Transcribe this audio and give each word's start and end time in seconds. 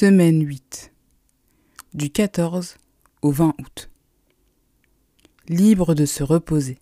Semaine 0.00 0.42
8. 0.42 0.94
Du 1.92 2.08
14 2.08 2.78
au 3.20 3.32
20 3.32 3.54
août. 3.58 3.90
Libre 5.46 5.94
de 5.94 6.06
se 6.06 6.22
reposer. 6.22 6.78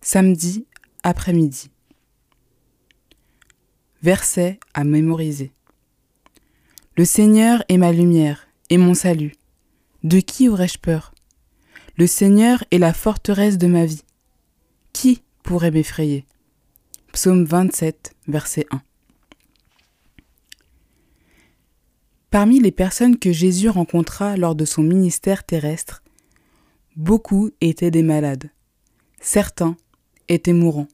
Samedi 0.00 0.68
après-midi. 1.02 1.72
Verset 4.04 4.60
à 4.72 4.84
mémoriser. 4.84 5.50
Le 6.96 7.04
Seigneur 7.04 7.64
est 7.68 7.76
ma 7.76 7.90
lumière 7.90 8.46
et 8.68 8.78
mon 8.78 8.94
salut. 8.94 9.34
De 10.04 10.20
qui 10.20 10.48
aurais-je 10.48 10.78
peur? 10.78 11.12
Le 11.96 12.06
Seigneur 12.06 12.62
est 12.70 12.78
la 12.78 12.94
forteresse 12.94 13.58
de 13.58 13.66
ma 13.66 13.84
vie. 13.84 14.04
Qui 14.92 15.24
pourrait 15.42 15.72
m'effrayer? 15.72 16.24
Psaume 17.12 17.44
27, 17.44 18.14
verset 18.28 18.66
1. 18.70 18.80
Parmi 22.30 22.60
les 22.60 22.70
personnes 22.70 23.18
que 23.18 23.32
Jésus 23.32 23.68
rencontra 23.68 24.36
lors 24.36 24.54
de 24.54 24.64
son 24.64 24.84
ministère 24.84 25.42
terrestre, 25.42 26.04
beaucoup 26.94 27.50
étaient 27.60 27.90
des 27.90 28.04
malades. 28.04 28.50
Certains 29.20 29.76
étaient 30.28 30.52
mourants. 30.52 30.86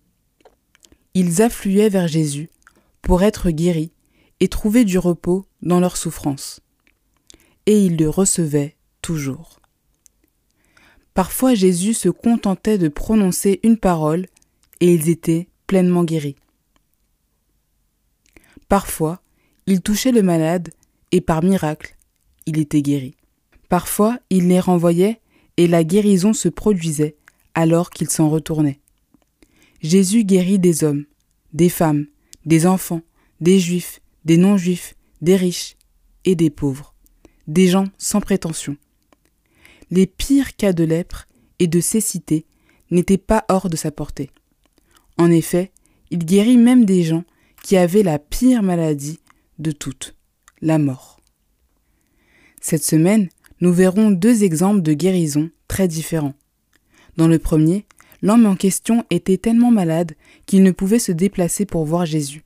Ils 1.12 1.42
affluaient 1.42 1.90
vers 1.90 2.08
Jésus 2.08 2.48
pour 3.02 3.22
être 3.22 3.50
guéris 3.50 3.92
et 4.40 4.48
trouver 4.48 4.84
du 4.84 4.98
repos 4.98 5.44
dans 5.60 5.78
leur 5.78 5.98
souffrance. 5.98 6.60
Et 7.66 7.84
ils 7.84 7.98
le 7.98 8.08
recevaient 8.08 8.76
toujours. 9.02 9.60
Parfois 11.12 11.54
Jésus 11.54 11.92
se 11.92 12.08
contentait 12.08 12.78
de 12.78 12.88
prononcer 12.88 13.60
une 13.62 13.78
parole 13.78 14.26
et 14.80 14.92
ils 14.92 15.10
étaient 15.10 15.48
pleinement 15.66 16.04
guéris. 16.04 16.36
Parfois, 18.68 19.20
il 19.66 19.82
touchait 19.82 20.12
le 20.12 20.22
malade 20.22 20.70
et 21.12 21.20
par 21.20 21.42
miracle, 21.42 21.96
il 22.46 22.58
était 22.58 22.82
guéri. 22.82 23.16
Parfois, 23.68 24.18
il 24.30 24.48
les 24.48 24.60
renvoyait 24.60 25.20
et 25.56 25.66
la 25.66 25.84
guérison 25.84 26.32
se 26.32 26.48
produisait 26.48 27.16
alors 27.54 27.90
qu'ils 27.90 28.10
s'en 28.10 28.28
retournaient. 28.28 28.80
Jésus 29.82 30.24
guérit 30.24 30.58
des 30.58 30.84
hommes, 30.84 31.04
des 31.52 31.68
femmes, 31.68 32.06
des 32.44 32.66
enfants, 32.66 33.02
des 33.40 33.58
juifs, 33.58 34.00
des 34.24 34.36
non-juifs, 34.36 34.94
des 35.20 35.36
riches 35.36 35.76
et 36.24 36.34
des 36.34 36.50
pauvres, 36.50 36.94
des 37.46 37.68
gens 37.68 37.86
sans 37.98 38.20
prétention. 38.20 38.76
Les 39.90 40.06
pires 40.06 40.56
cas 40.56 40.72
de 40.72 40.84
lèpre 40.84 41.26
et 41.58 41.68
de 41.68 41.80
cécité 41.80 42.46
n'étaient 42.90 43.18
pas 43.18 43.44
hors 43.48 43.70
de 43.70 43.76
sa 43.76 43.90
portée. 43.90 44.30
En 45.18 45.30
effet, 45.30 45.70
il 46.10 46.18
guérit 46.18 46.56
même 46.56 46.84
des 46.84 47.02
gens 47.02 47.24
qui 47.62 47.76
avaient 47.76 48.02
la 48.02 48.18
pire 48.18 48.62
maladie 48.62 49.20
de 49.58 49.70
toutes, 49.70 50.15
la 50.66 50.78
mort. 50.78 51.20
Cette 52.60 52.84
semaine, 52.84 53.28
nous 53.60 53.72
verrons 53.72 54.10
deux 54.10 54.42
exemples 54.42 54.82
de 54.82 54.92
guérison 54.92 55.48
très 55.68 55.86
différents. 55.86 56.34
Dans 57.16 57.28
le 57.28 57.38
premier, 57.38 57.86
l'homme 58.20 58.46
en 58.46 58.56
question 58.56 59.04
était 59.10 59.38
tellement 59.38 59.70
malade 59.70 60.16
qu'il 60.44 60.64
ne 60.64 60.72
pouvait 60.72 60.98
se 60.98 61.12
déplacer 61.12 61.66
pour 61.66 61.84
voir 61.84 62.04
Jésus. 62.04 62.42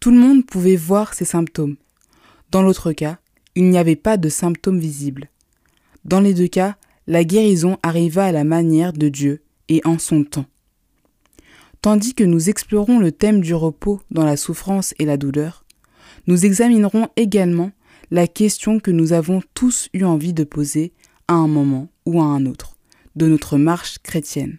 Tout 0.00 0.10
le 0.10 0.18
monde 0.18 0.44
pouvait 0.46 0.76
voir 0.76 1.14
ses 1.14 1.24
symptômes. 1.24 1.76
Dans 2.50 2.62
l'autre 2.62 2.92
cas, 2.92 3.18
il 3.54 3.70
n'y 3.70 3.78
avait 3.78 3.96
pas 3.96 4.16
de 4.16 4.28
symptômes 4.28 4.80
visibles. 4.80 5.30
Dans 6.04 6.20
les 6.20 6.34
deux 6.34 6.48
cas, 6.48 6.76
la 7.06 7.22
guérison 7.22 7.78
arriva 7.84 8.24
à 8.24 8.32
la 8.32 8.44
manière 8.44 8.92
de 8.92 9.08
Dieu 9.08 9.42
et 9.68 9.80
en 9.84 10.00
son 10.00 10.24
temps. 10.24 10.46
Tandis 11.82 12.14
que 12.14 12.24
nous 12.24 12.48
explorons 12.50 12.98
le 12.98 13.12
thème 13.12 13.40
du 13.40 13.54
repos 13.54 14.00
dans 14.10 14.24
la 14.24 14.36
souffrance 14.36 14.92
et 14.98 15.04
la 15.04 15.16
douleur, 15.16 15.64
nous 16.28 16.44
examinerons 16.44 17.08
également 17.16 17.72
la 18.10 18.28
question 18.28 18.80
que 18.80 18.90
nous 18.90 19.12
avons 19.12 19.42
tous 19.54 19.88
eu 19.94 20.04
envie 20.04 20.34
de 20.34 20.44
poser 20.44 20.92
à 21.26 21.32
un 21.32 21.48
moment 21.48 21.88
ou 22.04 22.20
à 22.20 22.24
un 22.24 22.44
autre 22.46 22.76
de 23.16 23.26
notre 23.26 23.56
marche 23.56 23.98
chrétienne. 23.98 24.58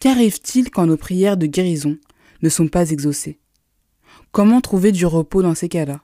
Qu'arrive-t-il 0.00 0.70
quand 0.70 0.86
nos 0.86 0.96
prières 0.96 1.36
de 1.36 1.46
guérison 1.46 1.96
ne 2.42 2.48
sont 2.48 2.66
pas 2.66 2.90
exaucées? 2.90 3.38
Comment 4.32 4.60
trouver 4.60 4.90
du 4.90 5.06
repos 5.06 5.42
dans 5.42 5.54
ces 5.54 5.68
cas-là? 5.68 6.02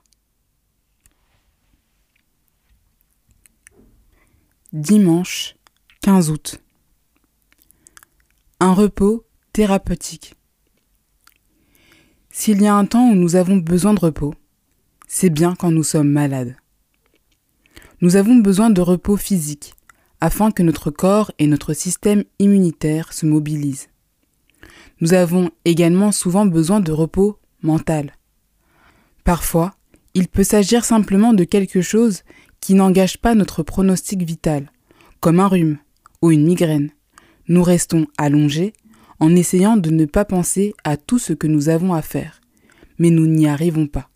Dimanche 4.71 5.55
15 6.01 6.29
août. 6.29 6.63
Un 8.61 8.73
repos 8.73 9.25
thérapeutique. 9.51 10.38
S'il 12.41 12.61
y 12.61 12.67
a 12.67 12.73
un 12.73 12.85
temps 12.85 13.09
où 13.09 13.15
nous 13.15 13.35
avons 13.35 13.57
besoin 13.57 13.93
de 13.93 13.99
repos, 13.99 14.33
c'est 15.09 15.29
bien 15.29 15.55
quand 15.59 15.71
nous 15.71 15.83
sommes 15.83 16.09
malades. 16.09 16.55
Nous 17.99 18.15
avons 18.15 18.35
besoin 18.35 18.69
de 18.69 18.79
repos 18.79 19.17
physique 19.17 19.73
afin 20.21 20.49
que 20.49 20.63
notre 20.63 20.89
corps 20.89 21.33
et 21.37 21.47
notre 21.47 21.73
système 21.73 22.23
immunitaire 22.39 23.11
se 23.11 23.25
mobilisent. 23.25 23.89
Nous 25.01 25.13
avons 25.13 25.51
également 25.65 26.13
souvent 26.13 26.45
besoin 26.45 26.79
de 26.79 26.93
repos 26.93 27.37
mental. 27.61 28.13
Parfois, 29.25 29.73
il 30.13 30.29
peut 30.29 30.43
s'agir 30.43 30.85
simplement 30.85 31.33
de 31.33 31.43
quelque 31.43 31.81
chose 31.81 32.23
qui 32.61 32.73
n'engage 32.73 33.17
pas 33.17 33.35
notre 33.35 33.63
pronostic 33.63 34.21
vital, 34.21 34.71
comme 35.19 35.41
un 35.41 35.49
rhume 35.49 35.77
ou 36.21 36.31
une 36.31 36.45
migraine. 36.45 36.91
Nous 37.49 37.63
restons 37.63 38.07
allongés 38.17 38.71
en 39.19 39.35
essayant 39.35 39.77
de 39.77 39.89
ne 39.89 40.05
pas 40.05 40.25
penser 40.25 40.73
à 40.83 40.97
tout 40.97 41.19
ce 41.19 41.33
que 41.33 41.47
nous 41.47 41.69
avons 41.69 41.93
à 41.93 42.01
faire, 42.01 42.41
mais 42.97 43.09
nous 43.09 43.27
n'y 43.27 43.47
arrivons 43.47 43.87
pas. 43.87 44.09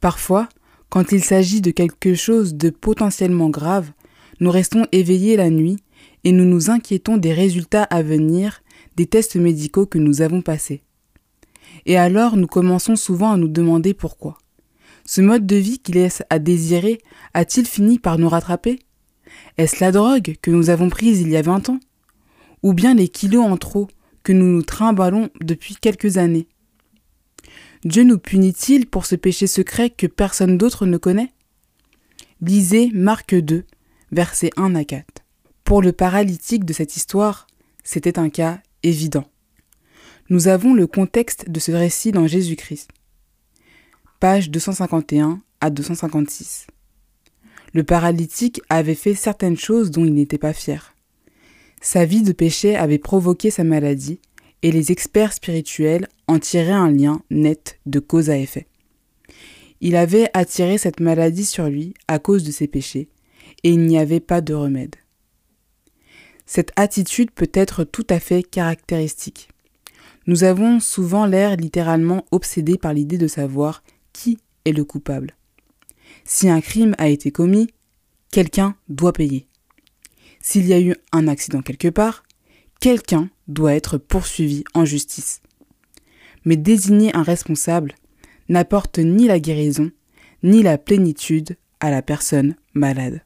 Parfois, 0.00 0.48
quand 0.88 1.12
il 1.12 1.22
s'agit 1.22 1.60
de 1.60 1.70
quelque 1.70 2.14
chose 2.14 2.54
de 2.54 2.70
potentiellement 2.70 3.50
grave, 3.50 3.92
nous 4.40 4.50
restons 4.50 4.86
éveillés 4.92 5.36
la 5.36 5.50
nuit 5.50 5.78
et 6.24 6.32
nous 6.32 6.44
nous 6.44 6.70
inquiétons 6.70 7.16
des 7.16 7.32
résultats 7.32 7.84
à 7.84 8.02
venir 8.02 8.62
des 8.96 9.06
tests 9.06 9.36
médicaux 9.36 9.86
que 9.86 9.98
nous 9.98 10.20
avons 10.22 10.42
passés. 10.42 10.82
Et 11.86 11.96
alors 11.96 12.36
nous 12.36 12.46
commençons 12.46 12.96
souvent 12.96 13.32
à 13.32 13.36
nous 13.36 13.48
demander 13.48 13.94
pourquoi. 13.94 14.38
Ce 15.04 15.20
mode 15.20 15.46
de 15.46 15.56
vie 15.56 15.78
qui 15.78 15.92
laisse 15.92 16.22
à 16.30 16.38
désirer 16.38 17.00
a-t-il 17.34 17.66
fini 17.66 17.98
par 17.98 18.18
nous 18.18 18.28
rattraper? 18.28 18.80
Est-ce 19.58 19.80
la 19.80 19.92
drogue 19.92 20.36
que 20.42 20.50
nous 20.50 20.70
avons 20.70 20.90
prise 20.90 21.20
il 21.20 21.30
y 21.30 21.36
a 21.36 21.42
vingt 21.42 21.68
ans? 21.68 21.80
Ou 22.62 22.74
bien 22.74 22.94
les 22.94 23.08
kilos 23.08 23.44
en 23.44 23.56
trop 23.56 23.88
que 24.22 24.32
nous 24.32 24.46
nous 24.46 24.62
trimballons 24.62 25.30
depuis 25.40 25.76
quelques 25.76 26.16
années. 26.16 26.48
Dieu 27.84 28.04
nous 28.04 28.18
punit-il 28.18 28.86
pour 28.86 29.06
ce 29.06 29.16
péché 29.16 29.46
secret 29.46 29.90
que 29.90 30.06
personne 30.06 30.56
d'autre 30.56 30.86
ne 30.86 30.98
connaît? 30.98 31.32
Lisez 32.40 32.90
Marc 32.94 33.34
2, 33.34 33.64
versets 34.12 34.50
1 34.56 34.74
à 34.74 34.84
4. 34.84 35.04
Pour 35.64 35.82
le 35.82 35.92
paralytique 35.92 36.64
de 36.64 36.72
cette 36.72 36.96
histoire, 36.96 37.46
c'était 37.82 38.18
un 38.18 38.30
cas 38.30 38.60
évident. 38.82 39.24
Nous 40.28 40.48
avons 40.48 40.74
le 40.74 40.86
contexte 40.86 41.50
de 41.50 41.60
ce 41.60 41.72
récit 41.72 42.12
dans 42.12 42.26
Jésus-Christ. 42.26 42.90
Page 44.20 44.50
251 44.50 45.42
à 45.60 45.70
256. 45.70 46.66
Le 47.74 47.84
paralytique 47.84 48.60
avait 48.68 48.94
fait 48.94 49.14
certaines 49.14 49.56
choses 49.56 49.90
dont 49.90 50.04
il 50.04 50.14
n'était 50.14 50.38
pas 50.38 50.52
fier. 50.52 50.91
Sa 51.84 52.04
vie 52.04 52.22
de 52.22 52.30
péché 52.30 52.76
avait 52.76 52.98
provoqué 52.98 53.50
sa 53.50 53.64
maladie, 53.64 54.20
et 54.62 54.70
les 54.70 54.92
experts 54.92 55.32
spirituels 55.32 56.06
en 56.28 56.38
tiraient 56.38 56.70
un 56.70 56.92
lien 56.92 57.20
net 57.28 57.80
de 57.86 57.98
cause 57.98 58.30
à 58.30 58.38
effet. 58.38 58.68
Il 59.80 59.96
avait 59.96 60.30
attiré 60.32 60.78
cette 60.78 61.00
maladie 61.00 61.44
sur 61.44 61.68
lui 61.68 61.92
à 62.06 62.20
cause 62.20 62.44
de 62.44 62.52
ses 62.52 62.68
péchés, 62.68 63.08
et 63.64 63.70
il 63.70 63.80
n'y 63.80 63.98
avait 63.98 64.20
pas 64.20 64.40
de 64.40 64.54
remède. 64.54 64.94
Cette 66.46 66.70
attitude 66.76 67.32
peut 67.32 67.50
être 67.52 67.82
tout 67.82 68.06
à 68.10 68.20
fait 68.20 68.44
caractéristique. 68.44 69.48
Nous 70.28 70.44
avons 70.44 70.78
souvent 70.78 71.26
l'air 71.26 71.56
littéralement 71.56 72.24
obsédé 72.30 72.78
par 72.78 72.94
l'idée 72.94 73.18
de 73.18 73.26
savoir 73.26 73.82
qui 74.12 74.38
est 74.64 74.72
le 74.72 74.84
coupable. 74.84 75.34
Si 76.22 76.48
un 76.48 76.60
crime 76.60 76.94
a 76.98 77.08
été 77.08 77.32
commis, 77.32 77.66
quelqu'un 78.30 78.76
doit 78.88 79.12
payer. 79.12 79.48
S'il 80.42 80.66
y 80.66 80.72
a 80.72 80.80
eu 80.80 80.94
un 81.12 81.28
accident 81.28 81.62
quelque 81.62 81.88
part, 81.88 82.24
quelqu'un 82.80 83.30
doit 83.46 83.74
être 83.74 83.96
poursuivi 83.96 84.64
en 84.74 84.84
justice. 84.84 85.40
Mais 86.44 86.56
désigner 86.56 87.14
un 87.16 87.22
responsable 87.22 87.94
n'apporte 88.48 88.98
ni 88.98 89.28
la 89.28 89.38
guérison, 89.38 89.92
ni 90.42 90.62
la 90.62 90.78
plénitude 90.78 91.56
à 91.78 91.90
la 91.90 92.02
personne 92.02 92.56
malade. 92.74 93.22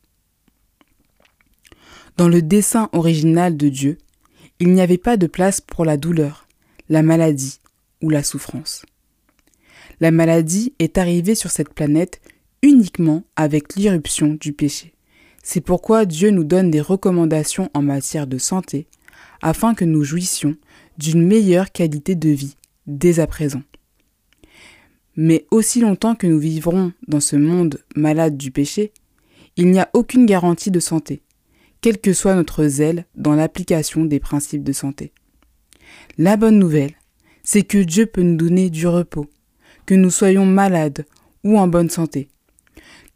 Dans 2.18 2.28
le 2.28 2.42
dessein 2.42 2.90
original 2.92 3.56
de 3.56 3.68
Dieu, 3.68 3.98
il 4.60 4.72
n'y 4.72 4.80
avait 4.80 4.98
pas 4.98 5.16
de 5.16 5.26
place 5.26 5.60
pour 5.60 5.84
la 5.84 5.96
douleur, 5.96 6.46
la 6.88 7.02
maladie 7.02 7.60
ou 8.02 8.10
la 8.10 8.22
souffrance. 8.22 8.84
La 10.00 10.10
maladie 10.10 10.74
est 10.78 10.98
arrivée 10.98 11.34
sur 11.34 11.50
cette 11.50 11.72
planète 11.72 12.20
uniquement 12.62 13.24
avec 13.36 13.74
l'irruption 13.74 14.36
du 14.38 14.52
péché. 14.52 14.95
C'est 15.48 15.60
pourquoi 15.60 16.06
Dieu 16.06 16.30
nous 16.32 16.42
donne 16.42 16.72
des 16.72 16.80
recommandations 16.80 17.70
en 17.72 17.80
matière 17.80 18.26
de 18.26 18.36
santé, 18.36 18.88
afin 19.40 19.74
que 19.74 19.84
nous 19.84 20.02
jouissions 20.02 20.56
d'une 20.98 21.24
meilleure 21.24 21.70
qualité 21.70 22.16
de 22.16 22.30
vie 22.30 22.56
dès 22.88 23.20
à 23.20 23.28
présent. 23.28 23.62
Mais 25.14 25.46
aussi 25.52 25.80
longtemps 25.80 26.16
que 26.16 26.26
nous 26.26 26.40
vivrons 26.40 26.92
dans 27.06 27.20
ce 27.20 27.36
monde 27.36 27.78
malade 27.94 28.36
du 28.36 28.50
péché, 28.50 28.90
il 29.56 29.70
n'y 29.70 29.78
a 29.78 29.88
aucune 29.92 30.26
garantie 30.26 30.72
de 30.72 30.80
santé, 30.80 31.22
quel 31.80 32.00
que 32.00 32.12
soit 32.12 32.34
notre 32.34 32.66
zèle 32.66 33.04
dans 33.14 33.36
l'application 33.36 34.04
des 34.04 34.18
principes 34.18 34.64
de 34.64 34.72
santé. 34.72 35.12
La 36.18 36.36
bonne 36.36 36.58
nouvelle, 36.58 36.96
c'est 37.44 37.62
que 37.62 37.78
Dieu 37.78 38.06
peut 38.06 38.22
nous 38.22 38.36
donner 38.36 38.68
du 38.68 38.88
repos, 38.88 39.30
que 39.86 39.94
nous 39.94 40.10
soyons 40.10 40.44
malades 40.44 41.06
ou 41.44 41.56
en 41.56 41.68
bonne 41.68 41.88
santé, 41.88 42.30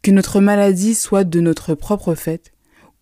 que 0.01 0.11
notre 0.11 0.39
maladie 0.39 0.95
soit 0.95 1.23
de 1.23 1.39
notre 1.39 1.75
propre 1.75 2.15
fait 2.15 2.51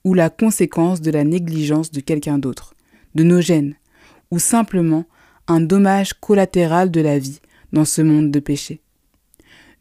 ou 0.04 0.14
la 0.14 0.30
conséquence 0.30 1.02
de 1.02 1.12
la 1.12 1.24
négligence 1.24 1.92
de 1.92 2.00
quelqu'un 2.02 2.38
d'autre, 2.38 2.74
de 3.16 3.24
nos 3.24 3.42
gènes, 3.42 3.76
ou 4.32 4.40
simplement 4.40 5.06
un 5.48 5.62
dommage 5.62 6.14
collatéral 6.14 6.92
de 6.92 7.02
la 7.02 7.20
vie 7.20 7.40
dans 7.74 7.86
ce 7.86 8.02
monde 8.02 8.32
de 8.32 8.40
péché. 8.40 8.82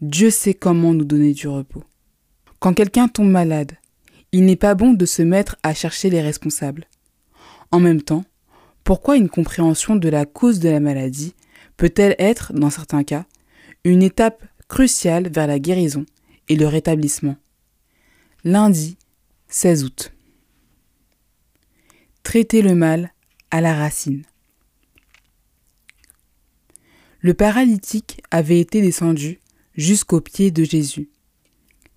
Dieu 0.00 0.30
sait 0.30 0.54
comment 0.54 0.94
nous 0.94 1.04
donner 1.04 1.32
du 1.32 1.48
repos. 1.48 1.82
Quand 2.60 2.74
quelqu'un 2.74 3.08
tombe 3.08 3.30
malade, 3.30 3.72
il 4.32 4.44
n'est 4.44 4.56
pas 4.56 4.74
bon 4.74 4.92
de 4.92 5.06
se 5.06 5.22
mettre 5.22 5.56
à 5.62 5.74
chercher 5.74 6.10
les 6.10 6.20
responsables. 6.20 6.86
En 7.70 7.80
même 7.80 8.02
temps, 8.02 8.24
pourquoi 8.84 9.16
une 9.16 9.28
compréhension 9.28 9.96
de 9.96 10.08
la 10.08 10.24
cause 10.24 10.60
de 10.60 10.68
la 10.68 10.80
maladie 10.80 11.34
peut-elle 11.76 12.16
être, 12.18 12.52
dans 12.52 12.70
certains 12.70 13.04
cas, 13.04 13.24
une 13.84 14.02
étape 14.02 14.44
cruciale 14.68 15.28
vers 15.28 15.46
la 15.46 15.58
guérison 15.58 16.04
et 16.48 16.56
le 16.56 16.66
rétablissement 16.66 17.36
Lundi 18.44 18.96
16 19.48 19.84
août. 19.84 20.12
Traiter 22.22 22.62
le 22.62 22.74
mal 22.74 23.12
à 23.50 23.60
la 23.60 23.74
racine. 23.74 24.22
Le 27.20 27.34
paralytique 27.34 28.22
avait 28.30 28.60
été 28.60 28.80
descendu 28.80 29.40
jusqu'aux 29.74 30.20
pieds 30.20 30.50
de 30.50 30.62
Jésus, 30.64 31.08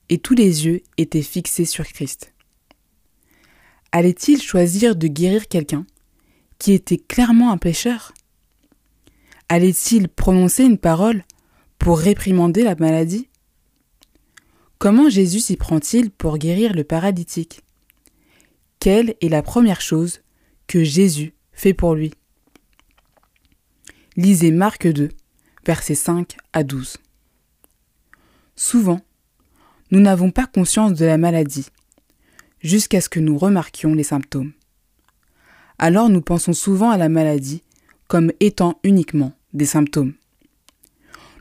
et 0.10 0.18
tous 0.18 0.34
les 0.34 0.66
yeux 0.66 0.82
étaient 0.98 1.22
fixés 1.22 1.66
sur 1.66 1.86
Christ. 1.86 2.34
Allait-il 3.92 4.42
choisir 4.42 4.96
de 4.96 5.08
guérir 5.08 5.48
quelqu'un 5.48 5.86
qui 6.58 6.74
était 6.74 6.98
clairement 6.98 7.52
un 7.52 7.58
pécheur? 7.58 8.14
Allait-il 9.50 10.08
prononcer 10.08 10.64
une 10.64 10.78
parole 10.78 11.24
pour 11.78 12.00
réprimander 12.00 12.64
la 12.64 12.76
maladie? 12.76 13.28
Comment 14.82 15.10
Jésus 15.10 15.42
s'y 15.42 15.58
prend-il 15.58 16.10
pour 16.10 16.40
guérir 16.40 16.74
le 16.74 16.84
paralytique? 16.84 17.62
Quelle 18.80 19.14
est 19.22 19.30
la 19.30 19.44
première 19.44 19.80
chose 19.80 20.22
que 20.66 20.84
Jésus 20.84 21.36
fait 21.54 21.76
pour 21.76 21.94
lui? 21.94 22.16
Lisez 24.18 24.50
Marc 24.50 24.88
2, 24.88 25.10
versets 25.68 25.94
5 25.94 26.36
à 26.52 26.64
12. 26.64 26.98
Souvent, 28.56 29.02
nous 29.92 30.00
n'avons 30.00 30.32
pas 30.32 30.48
conscience 30.48 30.94
de 30.94 31.06
la 31.06 31.20
maladie, 31.20 31.68
jusqu'à 32.60 33.02
ce 33.02 33.10
que 33.10 33.20
nous 33.20 33.38
remarquions 33.38 33.94
les 33.94 34.02
symptômes. 34.02 34.52
Alors 35.78 36.10
nous 36.10 36.22
pensons 36.22 36.54
souvent 36.54 36.90
à 36.90 36.98
la 36.98 37.08
maladie 37.08 37.62
comme 38.08 38.32
étant 38.40 38.80
uniquement 38.84 39.34
des 39.54 39.68
symptômes. 39.68 40.16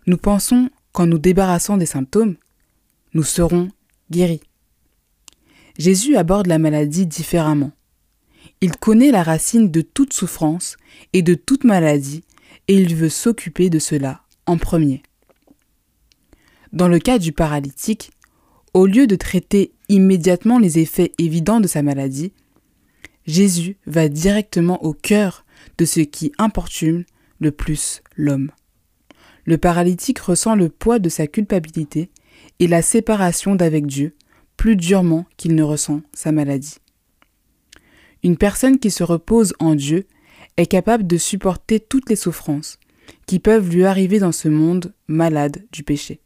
Nous 0.04 0.18
pensons 0.18 0.68
qu'en 0.92 1.06
nous 1.06 1.18
débarrassant 1.18 1.78
des 1.78 1.86
symptômes, 1.86 2.36
nous 3.14 3.22
serons 3.22 3.68
guéris. 4.10 4.42
Jésus 5.78 6.16
aborde 6.16 6.46
la 6.46 6.58
maladie 6.58 7.06
différemment. 7.06 7.72
Il 8.60 8.76
connaît 8.76 9.10
la 9.10 9.22
racine 9.22 9.70
de 9.70 9.80
toute 9.80 10.12
souffrance 10.12 10.76
et 11.12 11.22
de 11.22 11.34
toute 11.34 11.64
maladie 11.64 12.22
et 12.68 12.74
il 12.74 12.94
veut 12.94 13.08
s'occuper 13.08 13.70
de 13.70 13.78
cela 13.78 14.22
en 14.46 14.58
premier. 14.58 15.02
Dans 16.72 16.88
le 16.88 16.98
cas 16.98 17.18
du 17.18 17.32
paralytique, 17.32 18.12
au 18.74 18.86
lieu 18.86 19.06
de 19.06 19.16
traiter 19.16 19.72
immédiatement 19.88 20.58
les 20.58 20.78
effets 20.78 21.12
évidents 21.18 21.60
de 21.60 21.66
sa 21.66 21.82
maladie, 21.82 22.32
Jésus 23.26 23.76
va 23.86 24.08
directement 24.08 24.82
au 24.84 24.92
cœur 24.92 25.44
de 25.78 25.84
ce 25.84 26.00
qui 26.00 26.32
importune 26.38 27.04
le 27.40 27.50
plus 27.50 28.02
l'homme. 28.16 28.50
Le 29.44 29.58
paralytique 29.58 30.18
ressent 30.18 30.54
le 30.54 30.68
poids 30.68 30.98
de 30.98 31.08
sa 31.08 31.26
culpabilité 31.26 32.10
et 32.58 32.66
la 32.66 32.82
séparation 32.82 33.54
d'avec 33.54 33.86
Dieu 33.86 34.14
plus 34.56 34.76
durement 34.76 35.24
qu'il 35.36 35.54
ne 35.54 35.62
ressent 35.62 36.02
sa 36.12 36.32
maladie. 36.32 36.76
Une 38.22 38.36
personne 38.36 38.78
qui 38.78 38.90
se 38.90 39.02
repose 39.02 39.54
en 39.58 39.74
Dieu 39.74 40.06
est 40.56 40.66
capable 40.66 41.06
de 41.06 41.16
supporter 41.16 41.80
toutes 41.80 42.10
les 42.10 42.16
souffrances 42.16 42.78
qui 43.26 43.38
peuvent 43.38 43.70
lui 43.70 43.84
arriver 43.84 44.18
dans 44.18 44.32
ce 44.32 44.48
monde 44.48 44.92
malade 45.08 45.64
du 45.72 45.82
péché. 45.82 46.20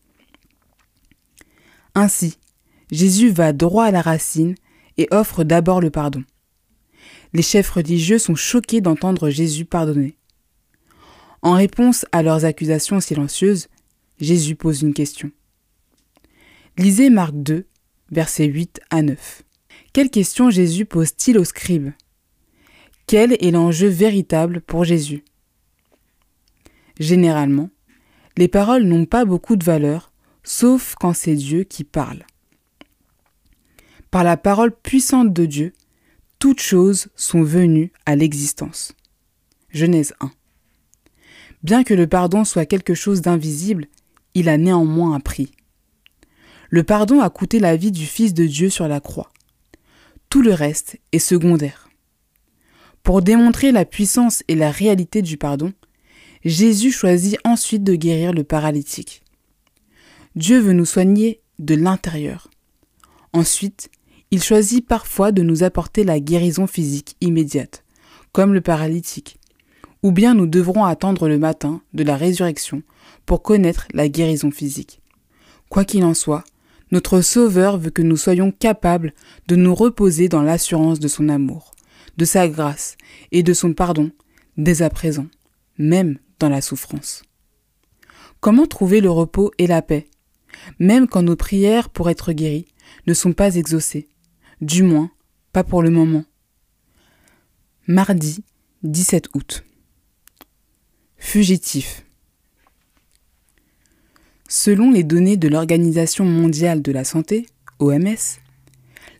Ainsi, 1.94 2.38
Jésus 2.90 3.30
va 3.30 3.52
droit 3.52 3.84
à 3.84 3.90
la 3.90 4.02
racine 4.02 4.54
et 4.96 5.06
offre 5.10 5.44
d'abord 5.44 5.80
le 5.80 5.90
pardon. 5.90 6.24
Les 7.32 7.42
chefs 7.42 7.70
religieux 7.70 8.18
sont 8.18 8.34
choqués 8.34 8.80
d'entendre 8.80 9.30
Jésus 9.30 9.64
pardonner. 9.64 10.16
En 11.42 11.52
réponse 11.52 12.06
à 12.12 12.22
leurs 12.22 12.44
accusations 12.44 13.00
silencieuses, 13.00 13.68
Jésus 14.18 14.56
pose 14.56 14.82
une 14.82 14.94
question. 14.94 15.30
Lisez 16.76 17.08
Marc 17.08 17.34
2, 17.34 17.68
versets 18.10 18.46
8 18.46 18.80
à 18.90 19.02
9. 19.02 19.44
Quelle 19.92 20.10
question 20.10 20.50
Jésus 20.50 20.84
pose-t-il 20.84 21.38
aux 21.38 21.44
scribes? 21.44 21.92
Quel 23.06 23.34
est 23.34 23.52
l'enjeu 23.52 23.86
véritable 23.86 24.60
pour 24.60 24.82
Jésus? 24.82 25.22
Généralement, 26.98 27.70
les 28.36 28.48
paroles 28.48 28.82
n'ont 28.82 29.06
pas 29.06 29.24
beaucoup 29.24 29.54
de 29.54 29.64
valeur, 29.64 30.10
sauf 30.42 30.96
quand 30.98 31.12
c'est 31.12 31.36
Dieu 31.36 31.62
qui 31.62 31.84
parle. 31.84 32.24
Par 34.10 34.24
la 34.24 34.36
parole 34.36 34.74
puissante 34.74 35.32
de 35.32 35.46
Dieu, 35.46 35.74
toutes 36.40 36.60
choses 36.60 37.06
sont 37.14 37.44
venues 37.44 37.92
à 38.04 38.16
l'existence. 38.16 38.94
Genèse 39.70 40.12
1. 40.18 40.32
Bien 41.62 41.84
que 41.84 41.94
le 41.94 42.08
pardon 42.08 42.44
soit 42.44 42.66
quelque 42.66 42.94
chose 42.94 43.20
d'invisible, 43.20 43.86
il 44.34 44.48
a 44.48 44.58
néanmoins 44.58 45.14
un 45.14 45.20
prix. 45.20 45.52
Le 46.74 46.82
pardon 46.82 47.20
a 47.20 47.30
coûté 47.30 47.60
la 47.60 47.76
vie 47.76 47.92
du 47.92 48.04
Fils 48.04 48.34
de 48.34 48.46
Dieu 48.46 48.68
sur 48.68 48.88
la 48.88 48.98
croix. 48.98 49.30
Tout 50.28 50.42
le 50.42 50.52
reste 50.52 50.98
est 51.12 51.20
secondaire. 51.20 51.88
Pour 53.04 53.22
démontrer 53.22 53.70
la 53.70 53.84
puissance 53.84 54.42
et 54.48 54.56
la 54.56 54.72
réalité 54.72 55.22
du 55.22 55.36
pardon, 55.36 55.72
Jésus 56.44 56.90
choisit 56.90 57.38
ensuite 57.44 57.84
de 57.84 57.94
guérir 57.94 58.32
le 58.32 58.42
paralytique. 58.42 59.22
Dieu 60.34 60.58
veut 60.58 60.72
nous 60.72 60.84
soigner 60.84 61.40
de 61.60 61.76
l'intérieur. 61.76 62.50
Ensuite, 63.32 63.88
il 64.32 64.42
choisit 64.42 64.84
parfois 64.84 65.30
de 65.30 65.42
nous 65.42 65.62
apporter 65.62 66.02
la 66.02 66.18
guérison 66.18 66.66
physique 66.66 67.14
immédiate, 67.20 67.84
comme 68.32 68.52
le 68.52 68.60
paralytique, 68.60 69.38
ou 70.02 70.10
bien 70.10 70.34
nous 70.34 70.48
devrons 70.48 70.84
attendre 70.84 71.28
le 71.28 71.38
matin 71.38 71.82
de 71.92 72.02
la 72.02 72.16
résurrection 72.16 72.82
pour 73.26 73.44
connaître 73.44 73.86
la 73.94 74.08
guérison 74.08 74.50
physique. 74.50 75.00
Quoi 75.68 75.84
qu'il 75.84 76.04
en 76.04 76.14
soit, 76.14 76.42
notre 76.94 77.20
Sauveur 77.20 77.76
veut 77.76 77.90
que 77.90 78.02
nous 78.02 78.16
soyons 78.16 78.52
capables 78.52 79.12
de 79.48 79.56
nous 79.56 79.74
reposer 79.74 80.28
dans 80.28 80.42
l'assurance 80.42 81.00
de 81.00 81.08
son 81.08 81.28
amour 81.28 81.74
de 82.16 82.24
sa 82.24 82.46
grâce 82.46 82.96
et 83.32 83.42
de 83.42 83.52
son 83.52 83.74
pardon 83.74 84.12
dès 84.56 84.82
à 84.82 84.90
présent, 84.90 85.26
même 85.78 86.18
dans 86.38 86.48
la 86.48 86.60
souffrance. 86.60 87.24
Comment 88.38 88.66
trouver 88.66 89.00
le 89.00 89.10
repos 89.10 89.50
et 89.58 89.66
la 89.66 89.82
paix, 89.82 90.06
même 90.78 91.08
quand 91.08 91.22
nos 91.22 91.34
prières 91.34 91.90
pour 91.90 92.10
être 92.10 92.32
guéris 92.32 92.68
ne 93.08 93.14
sont 93.14 93.32
pas 93.32 93.56
exaucées, 93.56 94.08
du 94.60 94.84
moins 94.84 95.10
pas 95.52 95.64
pour 95.64 95.82
le 95.82 95.90
moment? 95.90 96.24
Mardi 97.88 98.44
17 98.84 99.30
août. 99.34 99.64
Fugitif. 101.16 102.03
Selon 104.48 104.90
les 104.90 105.04
données 105.04 105.36
de 105.36 105.48
l'Organisation 105.48 106.24
mondiale 106.24 106.82
de 106.82 106.92
la 106.92 107.04
santé, 107.04 107.46
OMS, 107.78 108.40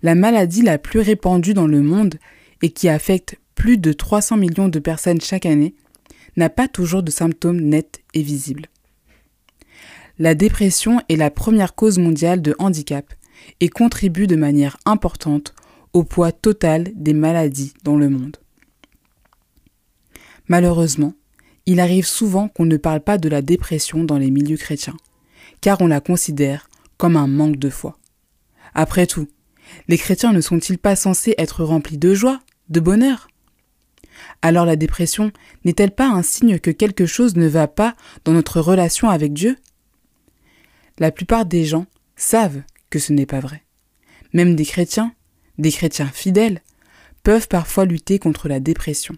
la 0.02 0.14
maladie 0.14 0.62
la 0.62 0.78
plus 0.78 1.00
répandue 1.00 1.54
dans 1.54 1.66
le 1.66 1.80
monde 1.80 2.16
et 2.62 2.70
qui 2.70 2.88
affecte 2.88 3.38
plus 3.54 3.78
de 3.78 3.92
300 3.92 4.36
millions 4.36 4.68
de 4.68 4.78
personnes 4.78 5.20
chaque 5.20 5.46
année, 5.46 5.74
n'a 6.36 6.50
pas 6.50 6.68
toujours 6.68 7.02
de 7.02 7.10
symptômes 7.10 7.60
nets 7.60 8.02
et 8.12 8.22
visibles. 8.22 8.66
La 10.18 10.34
dépression 10.34 11.00
est 11.08 11.16
la 11.16 11.30
première 11.30 11.74
cause 11.74 11.98
mondiale 11.98 12.42
de 12.42 12.54
handicap 12.58 13.12
et 13.60 13.68
contribue 13.68 14.26
de 14.26 14.36
manière 14.36 14.76
importante 14.84 15.54
au 15.92 16.04
poids 16.04 16.32
total 16.32 16.90
des 16.94 17.14
maladies 17.14 17.72
dans 17.82 17.96
le 17.96 18.10
monde. 18.10 18.36
Malheureusement, 20.48 21.14
il 21.66 21.80
arrive 21.80 22.06
souvent 22.06 22.48
qu'on 22.48 22.66
ne 22.66 22.76
parle 22.76 23.00
pas 23.00 23.16
de 23.16 23.28
la 23.28 23.42
dépression 23.42 24.04
dans 24.04 24.18
les 24.18 24.30
milieux 24.30 24.56
chrétiens, 24.56 24.96
car 25.64 25.80
on 25.80 25.87
la 25.87 26.02
considère 26.02 26.68
comme 26.99 27.16
un 27.16 27.26
manque 27.26 27.56
de 27.56 27.71
foi. 27.71 27.99
Après 28.75 29.06
tout, 29.06 29.28
les 29.88 29.97
chrétiens 29.97 30.35
ne 30.35 30.42
sont-ils 30.42 30.76
pas 30.76 30.94
censés 30.94 31.35
être 31.38 31.64
remplis 31.64 31.97
de 31.97 32.12
joie, 32.12 32.40
de 32.68 32.80
bonheur? 32.80 33.28
Alors 34.42 34.66
la 34.66 34.76
dépression 34.76 35.33
n'est-elle 35.64 35.94
pas 35.94 36.06
un 36.06 36.23
signe 36.23 36.59
que 36.59 36.71
quelque 36.71 37.06
chose 37.06 37.37
ne 37.37 37.47
va 37.47 37.66
pas 37.66 37.97
dans 38.26 38.33
notre 38.33 38.61
relation 38.61 39.09
avec 39.09 39.33
Dieu? 39.33 39.56
La 40.99 41.11
plupart 41.11 41.47
des 41.47 41.64
gens 41.64 41.87
savent 42.14 42.61
que 42.90 42.99
ce 42.99 43.14
n'est 43.14 43.25
pas 43.25 43.40
vrai. 43.40 43.62
Même 44.35 44.56
des 44.56 44.66
chrétiens, 44.66 45.14
des 45.56 45.73
chrétiens 45.73 46.11
fidèles, 46.12 46.61
peuvent 47.23 47.49
parfois 47.49 47.87
lutter 47.87 48.18
contre 48.18 48.49
la 48.49 48.61
dépression, 48.61 49.16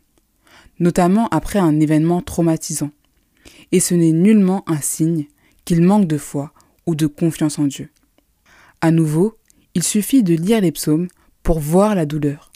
notamment 0.79 1.26
après 1.31 1.59
un 1.59 1.81
événement 1.81 2.23
traumatisant. 2.23 2.93
Et 3.73 3.81
ce 3.81 3.95
n'est 3.95 4.12
nullement 4.12 4.62
un 4.69 4.81
signe 4.81 5.26
qu'ils 5.66 5.82
manquent 5.82 6.08
de 6.08 6.16
foi 6.16 6.54
ou 6.87 6.94
de 6.94 7.06
confiance 7.06 7.58
en 7.58 7.64
Dieu. 7.64 7.90
À 8.80 8.90
nouveau, 8.90 9.37
il 9.75 9.82
suffit 9.82 10.23
de 10.23 10.35
lire 10.35 10.62
les 10.62 10.73
psaumes 10.73 11.08
pour 11.42 11.61
voir 11.61 11.94
la 11.94 12.06
douleur, 12.06 12.50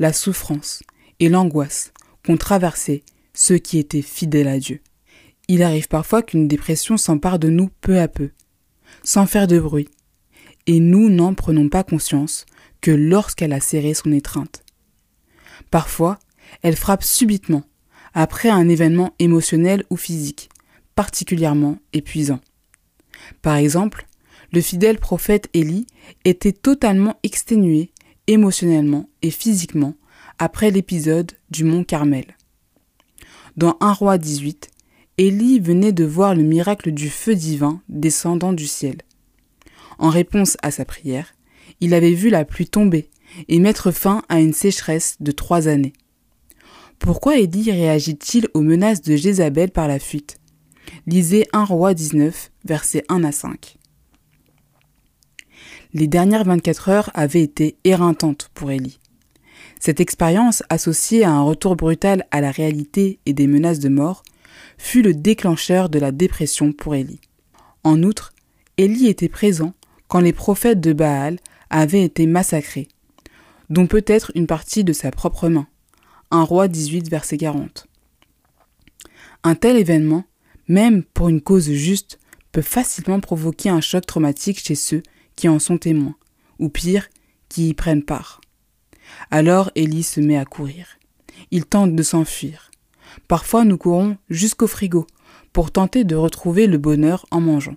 la 0.00 0.12
souffrance 0.12 0.82
et 1.20 1.28
l'angoisse 1.28 1.92
qu'ont 2.26 2.36
traversé 2.36 3.04
ceux 3.34 3.58
qui 3.58 3.78
étaient 3.78 4.02
fidèles 4.02 4.48
à 4.48 4.58
Dieu. 4.58 4.80
Il 5.46 5.62
arrive 5.62 5.88
parfois 5.88 6.22
qu'une 6.22 6.48
dépression 6.48 6.96
s'empare 6.96 7.38
de 7.38 7.48
nous 7.48 7.68
peu 7.80 8.00
à 8.00 8.08
peu, 8.08 8.30
sans 9.02 9.26
faire 9.26 9.46
de 9.46 9.60
bruit, 9.60 9.88
et 10.66 10.80
nous 10.80 11.10
n'en 11.10 11.34
prenons 11.34 11.68
pas 11.68 11.84
conscience 11.84 12.46
que 12.80 12.90
lorsqu'elle 12.90 13.52
a 13.52 13.60
serré 13.60 13.92
son 13.92 14.10
étreinte. 14.12 14.64
Parfois, 15.70 16.18
elle 16.62 16.76
frappe 16.76 17.04
subitement, 17.04 17.64
après 18.14 18.48
un 18.48 18.68
événement 18.68 19.14
émotionnel 19.18 19.84
ou 19.90 19.96
physique, 19.96 20.48
particulièrement 20.94 21.78
épuisant. 21.92 22.40
Par 23.42 23.56
exemple, 23.56 24.06
le 24.52 24.60
fidèle 24.60 24.98
prophète 24.98 25.48
Élie 25.52 25.86
était 26.24 26.52
totalement 26.52 27.18
exténué 27.22 27.90
émotionnellement 28.26 29.08
et 29.22 29.30
physiquement 29.30 29.94
après 30.38 30.70
l'épisode 30.70 31.32
du 31.50 31.64
mont 31.64 31.84
Carmel. 31.84 32.36
Dans 33.56 33.76
1 33.80 33.92
roi 33.92 34.18
18, 34.18 34.70
Élie 35.18 35.60
venait 35.60 35.92
de 35.92 36.04
voir 36.04 36.34
le 36.34 36.42
miracle 36.42 36.90
du 36.90 37.08
feu 37.08 37.34
divin 37.34 37.80
descendant 37.88 38.52
du 38.52 38.66
ciel. 38.66 38.96
En 39.98 40.08
réponse 40.08 40.56
à 40.62 40.70
sa 40.70 40.84
prière, 40.84 41.34
il 41.80 41.94
avait 41.94 42.14
vu 42.14 42.30
la 42.30 42.44
pluie 42.44 42.66
tomber 42.66 43.10
et 43.48 43.58
mettre 43.58 43.90
fin 43.90 44.22
à 44.28 44.40
une 44.40 44.52
sécheresse 44.52 45.16
de 45.20 45.30
trois 45.30 45.68
années. 45.68 45.92
Pourquoi 46.98 47.38
Élie 47.38 47.70
réagit-il 47.70 48.48
aux 48.54 48.60
menaces 48.60 49.02
de 49.02 49.16
Jézabel 49.16 49.70
par 49.70 49.88
la 49.88 49.98
fuite? 49.98 50.38
Lisez 51.06 51.46
1 51.52 51.64
roi 51.64 51.94
19, 51.94 52.50
versets 52.64 53.04
1 53.08 53.24
à 53.24 53.32
5. 53.32 53.76
Les 55.92 56.06
dernières 56.06 56.44
24 56.44 56.88
heures 56.88 57.10
avaient 57.14 57.42
été 57.42 57.76
éreintantes 57.84 58.50
pour 58.54 58.70
Élie. 58.70 58.98
Cette 59.78 60.00
expérience, 60.00 60.62
associée 60.68 61.24
à 61.24 61.30
un 61.30 61.42
retour 61.42 61.76
brutal 61.76 62.26
à 62.30 62.40
la 62.40 62.50
réalité 62.50 63.20
et 63.26 63.32
des 63.32 63.46
menaces 63.46 63.80
de 63.80 63.88
mort, 63.88 64.22
fut 64.78 65.02
le 65.02 65.14
déclencheur 65.14 65.88
de 65.88 65.98
la 65.98 66.10
dépression 66.10 66.72
pour 66.72 66.94
Élie. 66.94 67.20
En 67.84 68.02
outre, 68.02 68.32
Élie 68.76 69.08
était 69.08 69.28
présent 69.28 69.74
quand 70.08 70.20
les 70.20 70.32
prophètes 70.32 70.80
de 70.80 70.92
Baal 70.92 71.38
avaient 71.70 72.02
été 72.02 72.26
massacrés, 72.26 72.88
dont 73.70 73.86
peut-être 73.86 74.32
une 74.34 74.46
partie 74.46 74.84
de 74.84 74.92
sa 74.92 75.10
propre 75.10 75.48
main. 75.48 75.66
Un 76.30 76.42
roi 76.42 76.66
18, 76.66 77.08
verset 77.08 77.36
40. 77.36 77.86
Un 79.44 79.54
tel 79.54 79.76
événement, 79.76 80.24
même 80.68 81.02
pour 81.02 81.28
une 81.28 81.40
cause 81.40 81.70
juste, 81.70 82.18
peut 82.52 82.62
facilement 82.62 83.20
provoquer 83.20 83.68
un 83.68 83.80
choc 83.80 84.06
traumatique 84.06 84.60
chez 84.60 84.74
ceux 84.74 85.02
qui 85.36 85.48
en 85.48 85.58
sont 85.58 85.78
témoins, 85.78 86.16
ou 86.58 86.68
pire, 86.68 87.08
qui 87.48 87.68
y 87.68 87.74
prennent 87.74 88.04
part. 88.04 88.40
Alors 89.30 89.70
Élie 89.74 90.02
se 90.02 90.20
met 90.20 90.36
à 90.36 90.44
courir. 90.44 90.98
Il 91.50 91.66
tente 91.66 91.94
de 91.94 92.02
s'enfuir. 92.02 92.70
Parfois 93.28 93.64
nous 93.64 93.76
courons 93.76 94.16
jusqu'au 94.30 94.66
frigo 94.66 95.06
pour 95.52 95.70
tenter 95.70 96.04
de 96.04 96.16
retrouver 96.16 96.66
le 96.66 96.78
bonheur 96.78 97.26
en 97.30 97.40
mangeant. 97.40 97.76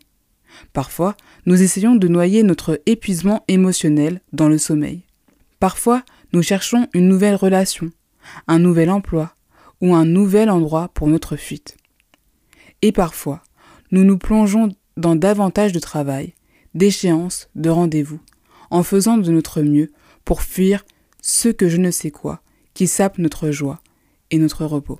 Parfois, 0.73 1.15
nous 1.45 1.61
essayons 1.61 1.95
de 1.95 2.07
noyer 2.07 2.41
notre 2.41 2.81
épuisement 2.85 3.43
émotionnel 3.47 4.21
dans 4.33 4.49
le 4.49 4.57
sommeil. 4.57 5.03
Parfois, 5.59 6.03
nous 6.33 6.41
cherchons 6.41 6.87
une 6.93 7.07
nouvelle 7.07 7.35
relation, 7.35 7.91
un 8.47 8.59
nouvel 8.59 8.89
emploi 8.89 9.33
ou 9.81 9.93
un 9.93 10.05
nouvel 10.05 10.49
endroit 10.49 10.89
pour 10.89 11.07
notre 11.07 11.35
fuite. 11.35 11.77
Et 12.81 12.91
parfois, 12.91 13.43
nous 13.91 14.03
nous 14.03 14.17
plongeons 14.17 14.75
dans 14.97 15.15
davantage 15.15 15.71
de 15.71 15.79
travail, 15.79 16.33
d'échéances, 16.73 17.49
de 17.55 17.69
rendez-vous, 17.69 18.19
en 18.69 18.83
faisant 18.83 19.17
de 19.17 19.31
notre 19.31 19.61
mieux 19.61 19.91
pour 20.25 20.41
fuir 20.41 20.85
ce 21.21 21.49
que 21.49 21.69
je 21.69 21.77
ne 21.77 21.91
sais 21.91 22.11
quoi 22.11 22.41
qui 22.73 22.87
sape 22.87 23.17
notre 23.17 23.49
joie 23.49 23.81
et 24.29 24.37
notre 24.37 24.65
repos. 24.65 24.99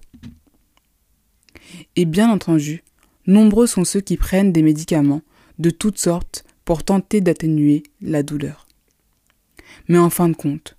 Et 1.96 2.06
bien 2.06 2.32
entendu, 2.32 2.84
nombreux 3.28 3.68
sont 3.68 3.84
ceux 3.84 4.02
qui 4.02 4.18
prennent 4.18 4.52
des 4.52 4.64
médicaments 4.64 5.22
de 5.60 5.70
toutes 5.70 6.00
sortes 6.00 6.44
pour 6.66 6.84
tenter 6.84 7.22
d'atténuer 7.22 7.84
la 8.02 8.24
douleur. 8.24 8.68
Mais 9.88 9.98
en 9.98 10.10
fin 10.10 10.30
de 10.30 10.36
compte, 10.36 10.76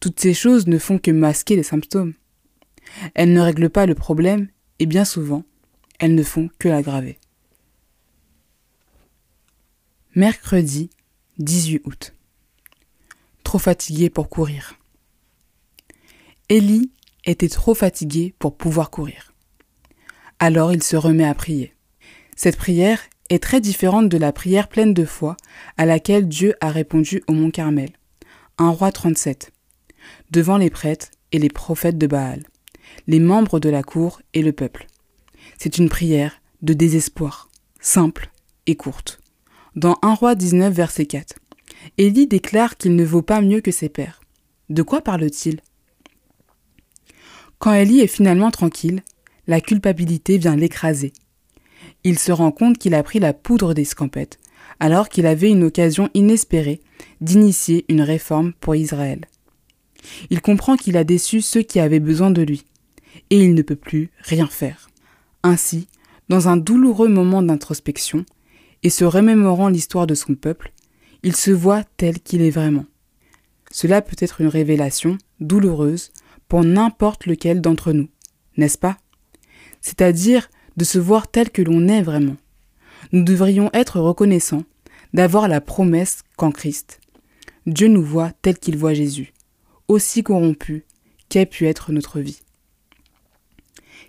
toutes 0.00 0.20
ces 0.20 0.34
choses 0.34 0.66
ne 0.66 0.78
font 0.78 0.98
que 0.98 1.10
masquer 1.10 1.56
les 1.56 1.62
symptômes. 1.62 2.14
Elles 3.14 3.32
ne 3.32 3.40
règlent 3.40 3.70
pas 3.70 3.86
le 3.86 3.94
problème 3.94 4.48
et 4.78 4.86
bien 4.86 5.04
souvent, 5.04 5.44
elles 5.98 6.14
ne 6.14 6.22
font 6.22 6.48
que 6.58 6.68
l'aggraver. 6.68 7.18
Mercredi 10.14 10.90
18 11.38 11.82
août. 11.84 12.14
Trop 13.44 13.58
fatigué 13.58 14.10
pour 14.10 14.28
courir. 14.28 14.78
Élie 16.48 16.90
était 17.24 17.48
trop 17.48 17.74
fatigué 17.74 18.34
pour 18.38 18.56
pouvoir 18.56 18.90
courir. 18.90 19.32
Alors 20.38 20.72
il 20.72 20.82
se 20.82 20.96
remet 20.96 21.26
à 21.26 21.34
prier. 21.34 21.74
Cette 22.36 22.56
prière 22.56 23.00
est 23.28 23.42
très 23.42 23.60
différente 23.60 24.08
de 24.08 24.18
la 24.18 24.32
prière 24.32 24.68
pleine 24.68 24.94
de 24.94 25.04
foi 25.04 25.36
à 25.76 25.86
laquelle 25.86 26.28
Dieu 26.28 26.54
a 26.60 26.70
répondu 26.70 27.22
au 27.28 27.32
mont 27.32 27.50
Carmel. 27.50 27.90
1 28.58 28.70
roi 28.70 28.92
37. 28.92 29.52
Devant 30.30 30.56
les 30.56 30.70
prêtres 30.70 31.08
et 31.32 31.38
les 31.38 31.48
prophètes 31.48 31.98
de 31.98 32.06
Baal, 32.06 32.44
les 33.06 33.20
membres 33.20 33.60
de 33.60 33.68
la 33.68 33.82
cour 33.82 34.20
et 34.34 34.42
le 34.42 34.52
peuple. 34.52 34.86
C'est 35.58 35.78
une 35.78 35.88
prière 35.88 36.40
de 36.62 36.72
désespoir, 36.72 37.50
simple 37.80 38.30
et 38.66 38.76
courte. 38.76 39.20
Dans 39.74 39.98
1 40.02 40.14
roi 40.14 40.34
19, 40.36 40.72
verset 40.72 41.06
4, 41.06 41.34
Élie 41.98 42.28
déclare 42.28 42.76
qu'il 42.76 42.94
ne 42.94 43.04
vaut 43.04 43.22
pas 43.22 43.40
mieux 43.40 43.60
que 43.60 43.72
ses 43.72 43.88
pères. 43.88 44.20
De 44.68 44.82
quoi 44.82 45.00
parle-t-il? 45.00 45.60
Quand 47.58 47.72
Élie 47.72 48.00
est 48.00 48.06
finalement 48.06 48.52
tranquille, 48.52 49.02
la 49.48 49.60
culpabilité 49.60 50.38
vient 50.38 50.54
l'écraser. 50.54 51.12
Il 52.04 52.20
se 52.20 52.30
rend 52.30 52.52
compte 52.52 52.78
qu'il 52.78 52.94
a 52.94 53.02
pris 53.02 53.18
la 53.18 53.32
poudre 53.32 53.74
des 53.74 53.84
scampettes, 53.84 54.38
alors 54.78 55.08
qu'il 55.08 55.26
avait 55.26 55.50
une 55.50 55.64
occasion 55.64 56.08
inespérée 56.14 56.80
d'initier 57.20 57.84
une 57.88 58.02
réforme 58.02 58.52
pour 58.60 58.76
Israël. 58.76 59.24
Il 60.30 60.40
comprend 60.40 60.76
qu'il 60.76 60.96
a 60.96 61.02
déçu 61.02 61.40
ceux 61.40 61.62
qui 61.62 61.80
avaient 61.80 61.98
besoin 61.98 62.30
de 62.30 62.42
lui, 62.42 62.64
et 63.30 63.42
il 63.42 63.54
ne 63.54 63.62
peut 63.62 63.74
plus 63.74 64.10
rien 64.20 64.46
faire. 64.46 64.88
Ainsi, 65.42 65.88
dans 66.28 66.48
un 66.48 66.56
douloureux 66.56 67.08
moment 67.08 67.42
d'introspection, 67.42 68.24
et 68.82 68.90
se 68.90 69.04
remémorant 69.04 69.68
l'histoire 69.68 70.06
de 70.06 70.14
son 70.14 70.34
peuple, 70.34 70.72
il 71.22 71.34
se 71.34 71.50
voit 71.50 71.84
tel 71.96 72.20
qu'il 72.20 72.42
est 72.42 72.50
vraiment. 72.50 72.86
Cela 73.70 74.02
peut 74.02 74.16
être 74.18 74.40
une 74.40 74.48
révélation 74.48 75.18
douloureuse 75.40 76.12
pour 76.48 76.64
n'importe 76.64 77.26
lequel 77.26 77.60
d'entre 77.60 77.92
nous, 77.92 78.08
n'est-ce 78.56 78.78
pas? 78.78 78.98
C'est-à-dire 79.80 80.48
de 80.76 80.84
se 80.84 80.98
voir 80.98 81.28
tel 81.28 81.50
que 81.50 81.62
l'on 81.62 81.88
est 81.88 82.02
vraiment. 82.02 82.36
Nous 83.12 83.22
devrions 83.22 83.70
être 83.72 84.00
reconnaissants 84.00 84.64
d'avoir 85.12 85.48
la 85.48 85.60
promesse 85.60 86.22
qu'en 86.36 86.50
Christ, 86.50 87.00
Dieu 87.66 87.88
nous 87.88 88.02
voit 88.02 88.32
tel 88.42 88.58
qu'il 88.58 88.76
voit 88.76 88.94
Jésus, 88.94 89.32
aussi 89.88 90.22
corrompu 90.22 90.84
qu'ait 91.28 91.46
pu 91.46 91.66
être 91.66 91.92
notre 91.92 92.20
vie. 92.20 92.40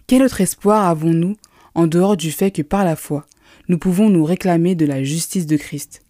Quel 0.09 0.23
autre 0.23 0.41
espoir 0.41 0.87
avons-nous 0.87 1.35
en 1.75 1.85
dehors 1.85 2.17
du 2.17 2.31
fait 2.31 2.49
que 2.49 2.63
par 2.63 2.83
la 2.83 2.95
foi, 2.95 3.27
nous 3.67 3.77
pouvons 3.77 4.09
nous 4.09 4.25
réclamer 4.25 4.73
de 4.73 4.87
la 4.87 5.03
justice 5.03 5.45
de 5.45 5.55
Christ? 5.55 6.01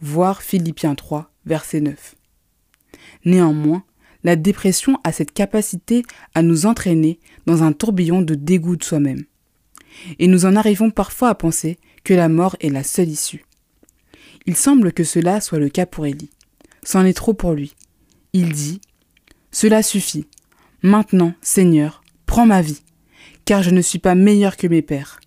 Voir 0.00 0.42
Philippiens 0.42 0.96
3, 0.96 1.30
verset 1.44 1.80
9. 1.80 2.16
Néanmoins, 3.24 3.84
la 4.24 4.34
dépression 4.34 4.98
a 5.04 5.12
cette 5.12 5.30
capacité 5.30 6.02
à 6.34 6.42
nous 6.42 6.66
entraîner 6.66 7.20
dans 7.46 7.62
un 7.62 7.72
tourbillon 7.72 8.20
de 8.20 8.34
dégoût 8.34 8.74
de 8.74 8.82
soi-même. 8.82 9.26
Et 10.18 10.26
nous 10.26 10.44
en 10.44 10.56
arrivons 10.56 10.90
parfois 10.90 11.28
à 11.28 11.36
penser 11.36 11.78
que 12.02 12.14
la 12.14 12.28
mort 12.28 12.56
est 12.58 12.68
la 12.68 12.82
seule 12.82 13.10
issue. 13.10 13.46
Il 14.46 14.56
semble 14.56 14.92
que 14.92 15.04
cela 15.04 15.40
soit 15.40 15.60
le 15.60 15.68
cas 15.68 15.86
pour 15.86 16.06
Élie. 16.06 16.30
C'en 16.82 17.04
est 17.04 17.16
trop 17.16 17.32
pour 17.32 17.52
lui. 17.52 17.76
Il 18.32 18.50
dit 18.50 18.80
Cela 19.52 19.84
suffit. 19.84 20.26
Maintenant, 20.82 21.32
Seigneur, 21.42 22.02
prends 22.26 22.46
ma 22.46 22.60
vie, 22.60 22.82
car 23.46 23.62
je 23.62 23.70
ne 23.70 23.80
suis 23.80 24.00
pas 24.00 24.16
meilleur 24.16 24.56
que 24.56 24.66
mes 24.66 24.82
pères. 24.82 25.20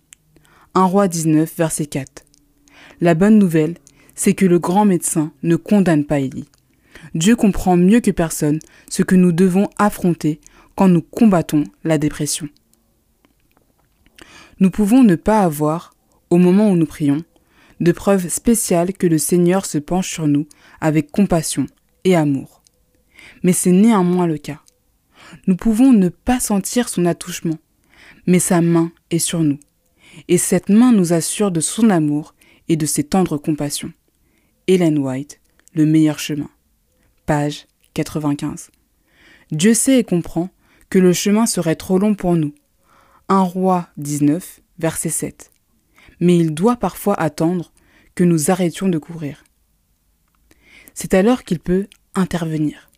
1 0.74 0.84
roi 0.84 1.08
19, 1.08 1.52
verset 1.56 1.86
4. 1.86 2.24
La 3.00 3.14
bonne 3.14 3.38
nouvelle, 3.38 3.78
c'est 4.14 4.34
que 4.34 4.44
le 4.44 4.58
grand 4.58 4.84
médecin 4.84 5.32
ne 5.42 5.56
condamne 5.56 6.04
pas 6.04 6.20
Élie. 6.20 6.48
Dieu 7.14 7.34
comprend 7.34 7.78
mieux 7.78 8.00
que 8.00 8.10
personne 8.10 8.58
ce 8.90 9.02
que 9.02 9.16
nous 9.16 9.32
devons 9.32 9.70
affronter 9.78 10.38
quand 10.76 10.86
nous 10.86 11.00
combattons 11.00 11.64
la 11.82 11.96
dépression. 11.96 12.48
Nous 14.60 14.70
pouvons 14.70 15.02
ne 15.02 15.14
pas 15.14 15.40
avoir, 15.40 15.94
au 16.28 16.36
moment 16.36 16.70
où 16.70 16.76
nous 16.76 16.86
prions, 16.86 17.24
de 17.80 17.92
preuve 17.92 18.28
spéciale 18.28 18.92
que 18.92 19.06
le 19.06 19.16
Seigneur 19.16 19.64
se 19.64 19.78
penche 19.78 20.12
sur 20.12 20.28
nous 20.28 20.46
avec 20.82 21.10
compassion 21.10 21.66
et 22.04 22.14
amour. 22.14 22.62
Mais 23.42 23.54
c'est 23.54 23.72
néanmoins 23.72 24.26
le 24.26 24.36
cas. 24.36 24.60
Nous 25.46 25.56
pouvons 25.56 25.92
ne 25.92 26.10
pas 26.10 26.38
sentir 26.38 26.90
son 26.90 27.06
attouchement, 27.06 27.58
mais 28.26 28.38
sa 28.38 28.60
main 28.60 28.92
est 29.10 29.18
sur 29.18 29.40
nous, 29.40 29.58
et 30.28 30.38
cette 30.38 30.68
main 30.68 30.92
nous 30.92 31.12
assure 31.12 31.50
de 31.50 31.60
son 31.60 31.90
amour 31.90 32.34
et 32.68 32.76
de 32.76 32.86
ses 32.86 33.04
tendres 33.04 33.38
compassions. 33.38 33.92
Hélène 34.66 34.98
White, 34.98 35.40
Le 35.74 35.86
meilleur 35.86 36.18
chemin. 36.18 36.50
Page 37.26 37.66
95. 37.94 38.70
Dieu 39.52 39.74
sait 39.74 39.98
et 39.98 40.04
comprend 40.04 40.50
que 40.88 40.98
le 40.98 41.12
chemin 41.12 41.46
serait 41.46 41.76
trop 41.76 41.98
long 41.98 42.14
pour 42.14 42.34
nous. 42.34 42.54
1 43.28 43.40
roi 43.42 43.88
19, 43.96 44.60
verset 44.78 45.10
7. 45.10 45.52
Mais 46.20 46.36
il 46.36 46.54
doit 46.54 46.76
parfois 46.76 47.14
attendre 47.14 47.72
que 48.14 48.24
nous 48.24 48.50
arrêtions 48.50 48.88
de 48.88 48.98
courir. 48.98 49.44
C'est 50.94 51.14
alors 51.14 51.44
qu'il 51.44 51.60
peut 51.60 51.86
intervenir. 52.14 52.90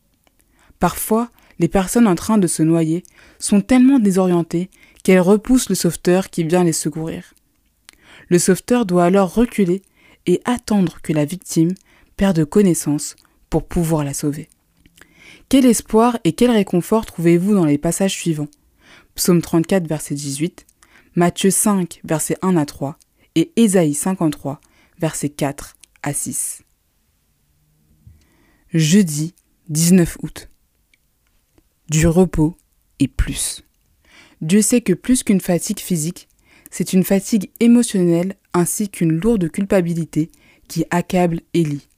Parfois, 0.79 1.31
les 1.59 1.69
personnes 1.69 2.09
en 2.09 2.15
train 2.15 2.39
de 2.39 2.47
se 2.47 2.63
noyer 2.63 3.05
sont 3.39 3.61
tellement 3.61 3.99
désorientées 3.99 4.71
qu'elles 5.03 5.21
repoussent 5.21 5.69
le 5.69 5.75
sauveteur 5.75 6.31
qui 6.31 6.45
vient 6.45 6.65
les 6.65 6.73
secourir. 6.73 7.35
Le 8.29 8.39
sauveteur 8.39 8.87
doit 8.87 9.05
alors 9.05 9.35
reculer 9.35 9.83
et 10.27 10.41
attendre 10.45 11.01
que 11.03 11.13
la 11.13 11.25
victime 11.25 11.73
perde 12.17 12.45
connaissance 12.45 13.17
pour 13.51 13.67
pouvoir 13.67 14.05
la 14.05 14.15
sauver. 14.15 14.49
Quel 15.49 15.67
espoir 15.67 16.19
et 16.25 16.33
quel 16.33 16.51
réconfort 16.51 17.05
trouvez-vous 17.05 17.55
dans 17.55 17.65
les 17.65 17.79
passages 17.79 18.15
suivants? 18.15 18.49
Psaume 19.15 19.43
34, 19.43 19.87
verset 19.87 20.15
18, 20.15 20.67
Matthieu 21.15 21.51
5, 21.51 22.01
verset 22.05 22.37
1 22.41 22.57
à 22.57 22.65
3 22.65 22.97
et 23.35 23.53
Ésaïe 23.57 23.95
53, 23.95 24.61
verset 24.99 25.29
4 25.29 25.77
à 26.03 26.15
6. 26.15 26.63
Jeudi 28.73 29.35
19 29.69 30.17
août. 30.23 30.49
Du 31.91 32.07
repos 32.07 32.57
et 32.99 33.09
plus. 33.09 33.63
Dieu 34.43 34.61
sait 34.61 34.81
que 34.81 34.93
plus 34.93 35.23
qu'une 35.23 35.41
fatigue 35.41 35.79
physique, 35.79 36.29
c'est 36.71 36.93
une 36.93 37.05
fatigue 37.05 37.51
émotionnelle 37.61 38.35
ainsi 38.53 38.89
qu'une 38.89 39.13
lourde 39.13 39.49
culpabilité 39.49 40.31
qui 40.69 40.85
accable 40.91 41.41
Élie. 41.55 41.89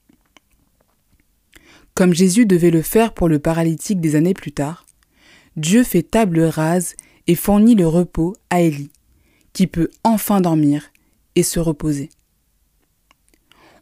Comme 1.95 2.13
Jésus 2.13 2.45
devait 2.45 2.71
le 2.71 2.83
faire 2.83 3.13
pour 3.13 3.29
le 3.29 3.39
paralytique 3.39 3.99
des 3.99 4.15
années 4.15 4.33
plus 4.33 4.51
tard, 4.51 4.85
Dieu 5.55 5.83
fait 5.83 6.03
table 6.03 6.41
rase 6.41 6.95
et 7.25 7.35
fournit 7.35 7.73
le 7.73 7.87
repos 7.87 8.35
à 8.49 8.61
Élie, 8.61 8.91
qui 9.53 9.65
peut 9.65 9.89
enfin 10.03 10.41
dormir 10.41 10.91
et 11.35 11.43
se 11.43 11.59
reposer. 11.59 12.09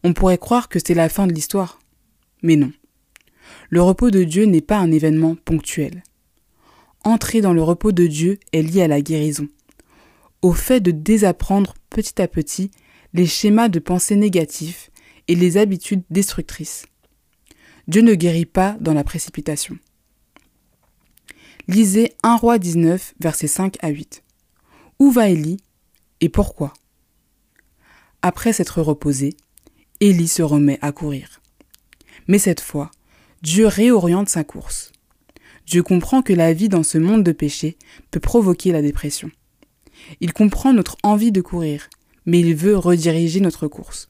On 0.03 0.13
pourrait 0.13 0.37
croire 0.37 0.69
que 0.69 0.79
c'est 0.79 0.93
la 0.93 1.09
fin 1.09 1.27
de 1.27 1.33
l'histoire, 1.33 1.79
mais 2.43 2.55
non. 2.55 2.71
Le 3.69 3.81
repos 3.81 4.11
de 4.11 4.23
Dieu 4.23 4.45
n'est 4.45 4.61
pas 4.61 4.77
un 4.77 4.91
événement 4.91 5.35
ponctuel. 5.35 6.03
Entrer 7.03 7.41
dans 7.41 7.53
le 7.53 7.61
repos 7.61 7.91
de 7.91 8.07
Dieu 8.07 8.39
est 8.53 8.61
lié 8.61 8.83
à 8.83 8.87
la 8.87 9.01
guérison, 9.01 9.47
au 10.41 10.53
fait 10.53 10.79
de 10.79 10.91
désapprendre 10.91 11.73
petit 11.89 12.21
à 12.21 12.27
petit 12.27 12.71
les 13.13 13.27
schémas 13.27 13.69
de 13.69 13.79
pensée 13.79 14.15
négatifs 14.15 14.89
et 15.27 15.35
les 15.35 15.57
habitudes 15.57 16.03
destructrices. 16.09 16.85
Dieu 17.87 18.01
ne 18.01 18.15
guérit 18.15 18.45
pas 18.45 18.77
dans 18.79 18.93
la 18.93 19.03
précipitation. 19.03 19.77
Lisez 21.67 22.13
1 22.23 22.35
roi 22.37 22.57
19, 22.57 23.15
versets 23.19 23.47
5 23.47 23.77
à 23.81 23.89
8. 23.89 24.23
Où 24.99 25.11
va 25.11 25.29
Élie 25.29 25.57
et 26.21 26.29
pourquoi? 26.29 26.73
Après 28.21 28.53
s'être 28.53 28.81
reposé, 28.81 29.35
Élie 29.99 30.29
se 30.29 30.41
remet 30.41 30.79
à 30.81 30.93
courir. 30.93 31.41
Mais 32.27 32.39
cette 32.39 32.61
fois, 32.61 32.91
Dieu 33.41 33.67
réoriente 33.67 34.29
sa 34.29 34.45
course. 34.45 34.93
Dieu 35.65 35.83
comprend 35.83 36.21
que 36.21 36.33
la 36.33 36.53
vie 36.53 36.69
dans 36.69 36.83
ce 36.83 36.97
monde 36.97 37.23
de 37.23 37.31
péché 37.31 37.77
peut 38.11 38.19
provoquer 38.19 38.71
la 38.71 38.81
dépression. 38.81 39.31
Il 40.19 40.33
comprend 40.33 40.73
notre 40.73 40.97
envie 41.03 41.31
de 41.31 41.41
courir, 41.41 41.89
mais 42.25 42.39
il 42.39 42.55
veut 42.55 42.77
rediriger 42.77 43.39
notre 43.39 43.67
course. 43.67 44.09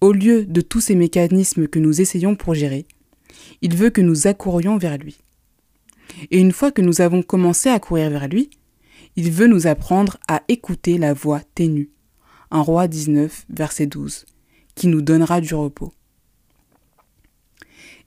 Au 0.00 0.12
lieu 0.12 0.44
de 0.44 0.60
tous 0.60 0.80
ces 0.80 0.94
mécanismes 0.94 1.68
que 1.68 1.78
nous 1.78 2.00
essayons 2.00 2.34
pour 2.34 2.54
gérer, 2.54 2.86
il 3.60 3.76
veut 3.76 3.90
que 3.90 4.00
nous 4.00 4.26
accourions 4.26 4.78
vers 4.78 4.98
lui. 4.98 5.18
Et 6.30 6.40
une 6.40 6.52
fois 6.52 6.72
que 6.72 6.82
nous 6.82 7.00
avons 7.00 7.22
commencé 7.22 7.68
à 7.68 7.78
courir 7.78 8.10
vers 8.10 8.28
lui, 8.28 8.50
il 9.16 9.30
veut 9.30 9.46
nous 9.46 9.66
apprendre 9.66 10.18
à 10.28 10.42
écouter 10.48 10.98
la 10.98 11.12
voix 11.12 11.40
ténue. 11.54 11.90
Un 12.50 12.60
roi 12.60 12.88
19, 12.88 13.46
verset 13.50 13.86
12, 13.86 14.26
qui 14.74 14.88
nous 14.88 15.02
donnera 15.02 15.40
du 15.40 15.54
repos. 15.54 15.92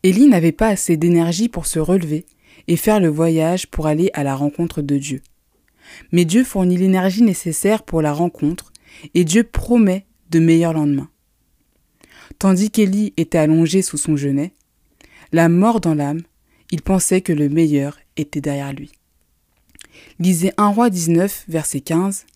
Élie 0.06 0.28
n'avait 0.28 0.52
pas 0.52 0.68
assez 0.68 0.98
d'énergie 0.98 1.50
pour 1.50 1.66
se 1.66 1.80
relever 1.80 2.28
et 2.68 2.78
faire 2.78 3.00
le 3.00 3.08
voyage 3.08 3.66
pour 3.66 3.88
aller 3.88 4.12
à 4.14 4.24
la 4.24 4.36
rencontre 4.36 4.84
de 4.84 5.00
Dieu. 5.00 5.24
Mais 6.12 6.26
Dieu 6.26 6.44
fournit 6.44 6.78
l'énergie 6.78 7.24
nécessaire 7.24 7.82
pour 7.82 8.04
la 8.04 8.14
rencontre 8.14 8.72
et 9.16 9.24
Dieu 9.24 9.44
promet 9.44 10.06
de 10.30 10.38
meilleurs 10.38 10.74
lendemains. 10.74 11.10
Tandis 12.38 12.70
qu'Élie 12.70 13.16
était 13.18 13.40
allongé 13.40 13.82
sous 13.82 13.98
son 13.98 14.16
genêt, 14.16 14.54
la 15.32 15.50
mort 15.50 15.82
dans 15.82 15.96
l'âme, 15.96 16.22
il 16.70 16.84
pensait 16.84 17.22
que 17.22 17.34
le 17.34 17.50
meilleur 17.50 17.98
était 18.16 18.42
derrière 18.42 18.74
lui. 18.74 18.92
Lisez 20.20 20.52
1 20.58 20.68
roi 20.68 20.92
19, 20.92 21.46
verset 21.48 21.82
15, 21.82 22.28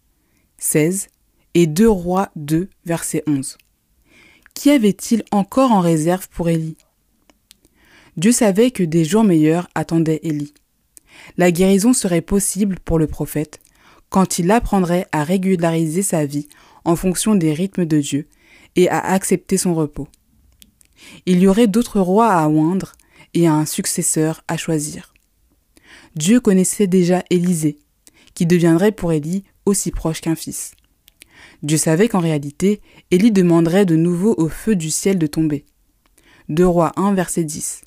16 0.57 1.09
et 1.53 1.67
2 1.67 1.87
rois 1.87 2.31
2, 2.35 2.67
verset 2.87 3.21
11. 3.27 3.59
Qu'y 4.55 4.71
avait-il 4.71 5.23
encore 5.29 5.71
en 5.71 5.81
réserve 5.81 6.29
pour 6.29 6.49
Élie? 6.49 6.75
Dieu 8.19 8.33
savait 8.33 8.71
que 8.71 8.83
des 8.83 9.05
jours 9.05 9.23
meilleurs 9.23 9.69
attendaient 9.75 10.19
Élie. 10.23 10.53
La 11.37 11.53
guérison 11.53 11.93
serait 11.93 12.19
possible 12.19 12.77
pour 12.83 12.99
le 12.99 13.07
prophète 13.07 13.61
quand 14.09 14.39
il 14.39 14.51
apprendrait 14.51 15.07
à 15.13 15.23
régulariser 15.23 16.01
sa 16.01 16.25
vie 16.25 16.49
en 16.83 16.97
fonction 16.97 17.35
des 17.35 17.53
rythmes 17.53 17.85
de 17.85 18.01
Dieu 18.01 18.27
et 18.75 18.89
à 18.89 18.99
accepter 18.99 19.55
son 19.55 19.73
repos. 19.73 20.09
Il 21.25 21.39
y 21.39 21.47
aurait 21.47 21.67
d'autres 21.67 22.01
rois 22.01 22.33
à 22.33 22.49
oindre 22.49 22.91
et 23.33 23.47
un 23.47 23.65
successeur 23.65 24.43
à 24.49 24.57
choisir. 24.57 25.13
Dieu 26.17 26.41
connaissait 26.41 26.87
déjà 26.87 27.23
Élisée, 27.29 27.79
qui 28.33 28.45
deviendrait 28.45 28.91
pour 28.91 29.13
Élie 29.13 29.45
aussi 29.65 29.91
proche 29.91 30.19
qu'un 30.19 30.35
fils. 30.35 30.73
Dieu 31.63 31.77
savait 31.77 32.09
qu'en 32.09 32.19
réalité, 32.19 32.81
Élie 33.11 33.31
demanderait 33.31 33.85
de 33.85 33.95
nouveau 33.95 34.35
au 34.37 34.49
feu 34.49 34.75
du 34.75 34.89
ciel 34.89 35.17
de 35.17 35.27
tomber. 35.27 35.65
2 36.49 36.65
Rois 36.67 36.91
1, 36.97 37.13
verset 37.13 37.45
10. 37.45 37.83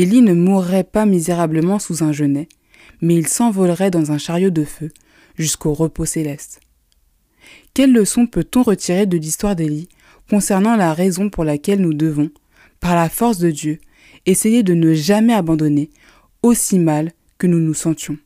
Élie 0.00 0.22
ne 0.22 0.32
mourrait 0.32 0.84
pas 0.84 1.06
misérablement 1.06 1.80
sous 1.80 2.04
un 2.04 2.12
genêt, 2.12 2.48
mais 3.00 3.16
il 3.16 3.26
s'envolerait 3.26 3.90
dans 3.90 4.12
un 4.12 4.18
chariot 4.18 4.50
de 4.50 4.64
feu 4.64 4.92
jusqu'au 5.36 5.74
repos 5.74 6.04
céleste. 6.04 6.60
Quelle 7.74 7.92
leçon 7.92 8.28
peut-on 8.28 8.62
retirer 8.62 9.06
de 9.06 9.16
l'histoire 9.16 9.56
d'Élie 9.56 9.88
concernant 10.30 10.76
la 10.76 10.94
raison 10.94 11.30
pour 11.30 11.42
laquelle 11.42 11.80
nous 11.80 11.94
devons, 11.94 12.30
par 12.78 12.94
la 12.94 13.08
force 13.08 13.38
de 13.38 13.50
Dieu, 13.50 13.80
essayer 14.24 14.62
de 14.62 14.72
ne 14.74 14.94
jamais 14.94 15.34
abandonner, 15.34 15.90
aussi 16.44 16.78
mal 16.78 17.10
que 17.36 17.48
nous 17.48 17.58
nous 17.58 17.74
sentions? 17.74 18.18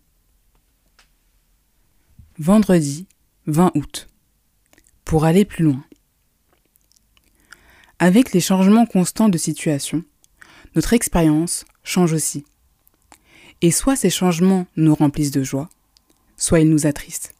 Vendredi 2.38 3.06
20 3.46 3.72
août. 3.76 4.08
Pour 5.06 5.24
aller 5.24 5.46
plus 5.46 5.64
loin. 5.64 5.82
Avec 7.98 8.34
les 8.34 8.40
changements 8.40 8.84
constants 8.84 9.30
de 9.30 9.38
situation, 9.38 10.04
notre 10.74 10.92
expérience 10.92 11.64
change 11.84 12.12
aussi. 12.12 12.44
Et 13.60 13.70
soit 13.70 13.96
ces 13.96 14.10
changements 14.10 14.66
nous 14.76 14.94
remplissent 14.94 15.30
de 15.30 15.42
joie, 15.42 15.68
soit 16.36 16.60
ils 16.60 16.70
nous 16.70 16.86
attristent. 16.86 17.34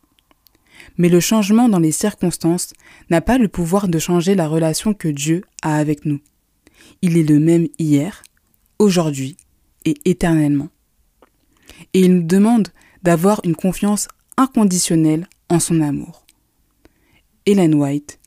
Mais 0.98 1.08
le 1.08 1.20
changement 1.20 1.68
dans 1.68 1.78
les 1.78 1.92
circonstances 1.92 2.74
n'a 3.10 3.20
pas 3.20 3.38
le 3.38 3.48
pouvoir 3.48 3.88
de 3.88 3.98
changer 3.98 4.34
la 4.34 4.48
relation 4.48 4.94
que 4.94 5.08
Dieu 5.08 5.42
a 5.62 5.76
avec 5.76 6.04
nous. 6.04 6.20
Il 7.00 7.16
est 7.16 7.22
le 7.22 7.38
même 7.38 7.68
hier, 7.78 8.22
aujourd'hui 8.78 9.36
et 9.84 9.94
éternellement. 10.04 10.68
Et 11.94 12.00
il 12.00 12.14
nous 12.14 12.22
demande 12.22 12.68
d'avoir 13.02 13.40
une 13.44 13.56
confiance 13.56 14.08
inconditionnelle 14.36 15.26
en 15.48 15.60
son 15.60 15.80
amour. 15.80 16.24
Hélène 17.46 17.74
White. 17.74 18.18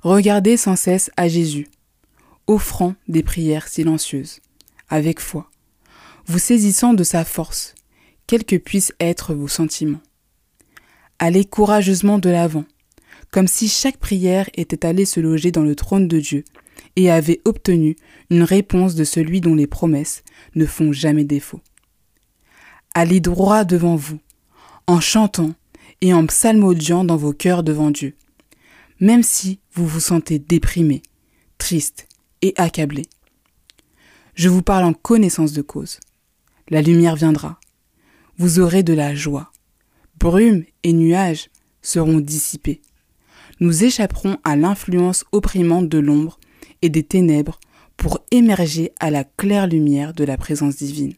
Regardez 0.00 0.56
sans 0.56 0.76
cesse 0.76 1.10
à 1.16 1.28
Jésus, 1.28 1.68
offrant 2.46 2.94
des 3.08 3.22
prières 3.22 3.68
silencieuses, 3.68 4.40
avec 4.88 5.20
foi, 5.20 5.50
vous 6.26 6.38
saisissant 6.38 6.94
de 6.94 7.04
sa 7.04 7.24
force, 7.24 7.74
quels 8.26 8.44
que 8.44 8.56
puissent 8.56 8.92
être 9.00 9.34
vos 9.34 9.48
sentiments. 9.48 10.02
Allez 11.18 11.44
courageusement 11.44 12.18
de 12.18 12.30
l'avant, 12.30 12.64
comme 13.30 13.48
si 13.48 13.68
chaque 13.68 13.98
prière 13.98 14.48
était 14.54 14.86
allée 14.86 15.04
se 15.04 15.20
loger 15.20 15.50
dans 15.50 15.62
le 15.62 15.74
trône 15.74 16.08
de 16.08 16.20
Dieu 16.20 16.44
et 16.96 17.10
avait 17.10 17.40
obtenu 17.44 17.96
une 18.30 18.42
réponse 18.42 18.94
de 18.94 19.04
celui 19.04 19.40
dont 19.40 19.54
les 19.54 19.66
promesses 19.66 20.22
ne 20.54 20.66
font 20.66 20.92
jamais 20.92 21.24
défaut. 21.24 21.60
Allez 22.94 23.20
droit 23.20 23.64
devant 23.64 23.96
vous, 23.96 24.18
en 24.86 25.00
chantant 25.00 25.52
et 26.00 26.12
en 26.14 26.26
psalmodiant 26.26 27.04
dans 27.04 27.16
vos 27.16 27.32
cœurs 27.32 27.62
devant 27.62 27.90
Dieu. 27.90 28.14
même 28.98 29.22
si 29.22 29.60
vous 29.74 29.86
vous 29.86 30.00
sentez 30.00 30.38
déprimé, 30.38 31.02
triste 31.58 32.05
accablé. 32.56 33.06
Je 34.34 34.48
vous 34.48 34.62
parle 34.62 34.84
en 34.84 34.92
connaissance 34.92 35.52
de 35.52 35.62
cause. 35.62 35.98
La 36.68 36.82
lumière 36.82 37.16
viendra. 37.16 37.58
Vous 38.38 38.60
aurez 38.60 38.82
de 38.82 38.92
la 38.92 39.14
joie. 39.14 39.50
Brume 40.18 40.64
et 40.82 40.92
nuages 40.92 41.50
seront 41.80 42.20
dissipés. 42.20 42.82
Nous 43.60 43.84
échapperons 43.84 44.38
à 44.44 44.56
l'influence 44.56 45.24
opprimante 45.32 45.88
de 45.88 45.98
l'ombre 45.98 46.38
et 46.82 46.90
des 46.90 47.02
ténèbres 47.02 47.58
pour 47.96 48.18
émerger 48.30 48.92
à 49.00 49.10
la 49.10 49.24
claire 49.24 49.66
lumière 49.66 50.12
de 50.12 50.24
la 50.24 50.36
présence 50.36 50.76
divine. 50.76 51.14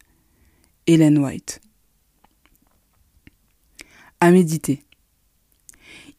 Hélène 0.87 1.19
White. 1.19 1.61
À 4.21 4.31
méditer. 4.31 4.85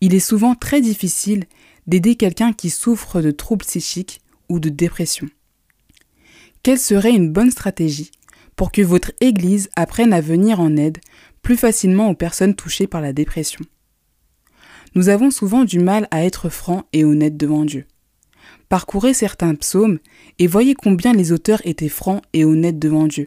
Il 0.02 0.14
est 0.14 0.20
souvent 0.20 0.56
très 0.56 0.82
difficile 0.82 1.46
d'aider 1.88 2.16
quelqu'un 2.16 2.54
qui 2.54 2.70
souffre 2.70 3.22
de 3.22 3.32
troubles 3.32 3.66
psychiques 3.66 4.22
ou 4.50 4.60
de 4.60 4.70
dépression. 4.70 5.28
Quelle 6.64 6.80
serait 6.80 7.16
une 7.16 7.32
bonne 7.32 7.52
stratégie 7.52 8.12
pour 8.56 8.72
que 8.72 8.82
votre 8.82 9.12
Église 9.22 9.70
apprenne 9.76 10.12
à 10.12 10.22
venir 10.22 10.60
en 10.60 10.76
aide 10.76 10.98
plus 11.42 11.56
facilement 11.56 12.10
aux 12.10 12.16
personnes 12.16 12.56
touchées 12.56 12.88
par 12.88 13.02
la 13.02 13.14
dépression? 13.14 13.64
Nous 14.96 15.10
avons 15.10 15.32
souvent 15.32 15.64
du 15.64 15.80
mal 15.80 16.08
à 16.12 16.26
être 16.26 16.50
francs 16.50 16.86
et 16.94 17.04
honnêtes 17.04 17.38
devant 17.38 17.64
Dieu. 17.64 17.86
Parcourez 18.68 19.14
certains 19.14 19.56
psaumes 19.56 20.00
et 20.38 20.48
voyez 20.48 20.74
combien 20.74 21.14
les 21.14 21.32
auteurs 21.32 21.62
étaient 21.66 21.90
francs 21.90 22.22
et 22.34 22.44
honnêtes 22.44 22.80
devant 22.80 23.08
Dieu. 23.08 23.26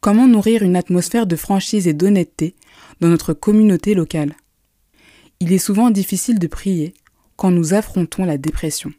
Comment 0.00 0.28
nourrir 0.28 0.62
une 0.62 0.76
atmosphère 0.76 1.26
de 1.26 1.36
franchise 1.36 1.88
et 1.88 1.92
d'honnêteté 1.92 2.54
dans 3.00 3.08
notre 3.08 3.32
communauté 3.32 3.94
locale? 3.94 4.34
Il 5.40 5.52
est 5.52 5.58
souvent 5.58 5.90
difficile 5.90 6.38
de 6.38 6.46
prier 6.46 6.94
quand 7.36 7.50
nous 7.50 7.74
affrontons 7.74 8.24
la 8.24 8.38
dépression. 8.38 8.92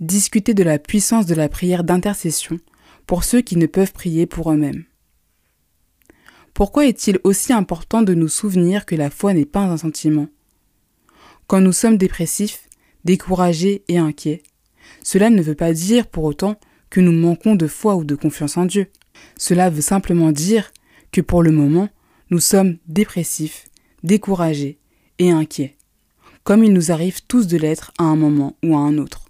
Discutez 0.00 0.54
de 0.54 0.62
la 0.62 0.78
puissance 0.78 1.26
de 1.26 1.34
la 1.34 1.50
prière 1.50 1.84
d'intercession 1.84 2.58
pour 3.06 3.22
ceux 3.22 3.42
qui 3.42 3.56
ne 3.56 3.66
peuvent 3.66 3.92
prier 3.92 4.24
pour 4.24 4.50
eux-mêmes. 4.50 4.84
Pourquoi 6.54 6.86
est-il 6.86 7.18
aussi 7.22 7.52
important 7.52 8.00
de 8.00 8.14
nous 8.14 8.28
souvenir 8.28 8.86
que 8.86 8.94
la 8.94 9.10
foi 9.10 9.34
n'est 9.34 9.44
pas 9.44 9.60
un 9.60 9.76
sentiment? 9.76 10.28
Quand 11.46 11.60
nous 11.60 11.72
sommes 11.72 11.98
dépressifs, 11.98 12.66
découragés 13.04 13.84
et 13.88 13.98
inquiets, 13.98 14.42
cela 15.02 15.28
ne 15.28 15.42
veut 15.42 15.54
pas 15.54 15.74
dire 15.74 16.06
pour 16.06 16.24
autant 16.24 16.58
que 16.88 17.00
nous 17.00 17.12
manquons 17.12 17.54
de 17.54 17.66
foi 17.66 17.94
ou 17.94 18.04
de 18.04 18.14
confiance 18.14 18.56
en 18.56 18.64
Dieu. 18.64 18.86
Cela 19.36 19.68
veut 19.68 19.82
simplement 19.82 20.32
dire 20.32 20.72
que 21.12 21.20
pour 21.20 21.42
le 21.42 21.52
moment, 21.52 21.90
nous 22.30 22.40
sommes 22.40 22.78
dépressifs, 22.86 23.68
découragés 24.02 24.78
et 25.18 25.30
inquiets, 25.30 25.76
comme 26.42 26.64
il 26.64 26.72
nous 26.72 26.90
arrive 26.90 27.20
tous 27.26 27.46
de 27.46 27.58
l'être 27.58 27.92
à 27.98 28.04
un 28.04 28.16
moment 28.16 28.56
ou 28.64 28.74
à 28.74 28.80
un 28.80 28.96
autre. 28.96 29.26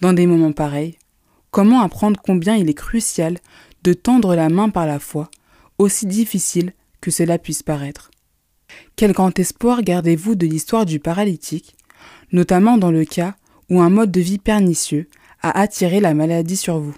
Dans 0.00 0.12
des 0.12 0.26
moments 0.26 0.52
pareils, 0.52 0.96
comment 1.50 1.80
apprendre 1.80 2.20
combien 2.22 2.56
il 2.56 2.68
est 2.68 2.74
crucial 2.74 3.38
de 3.82 3.92
tendre 3.92 4.34
la 4.34 4.48
main 4.48 4.70
par 4.70 4.86
la 4.86 4.98
foi, 4.98 5.30
aussi 5.78 6.06
difficile 6.06 6.72
que 7.00 7.10
cela 7.10 7.38
puisse 7.38 7.62
paraître. 7.62 8.10
Quel 8.96 9.12
grand 9.12 9.38
espoir 9.38 9.82
gardez-vous 9.82 10.34
de 10.34 10.46
l'histoire 10.46 10.86
du 10.86 11.00
paralytique, 11.00 11.76
notamment 12.32 12.78
dans 12.78 12.90
le 12.90 13.04
cas 13.04 13.36
où 13.70 13.80
un 13.80 13.90
mode 13.90 14.10
de 14.10 14.20
vie 14.20 14.38
pernicieux 14.38 15.08
a 15.42 15.58
attiré 15.60 16.00
la 16.00 16.14
maladie 16.14 16.56
sur 16.56 16.78
vous? 16.78 16.94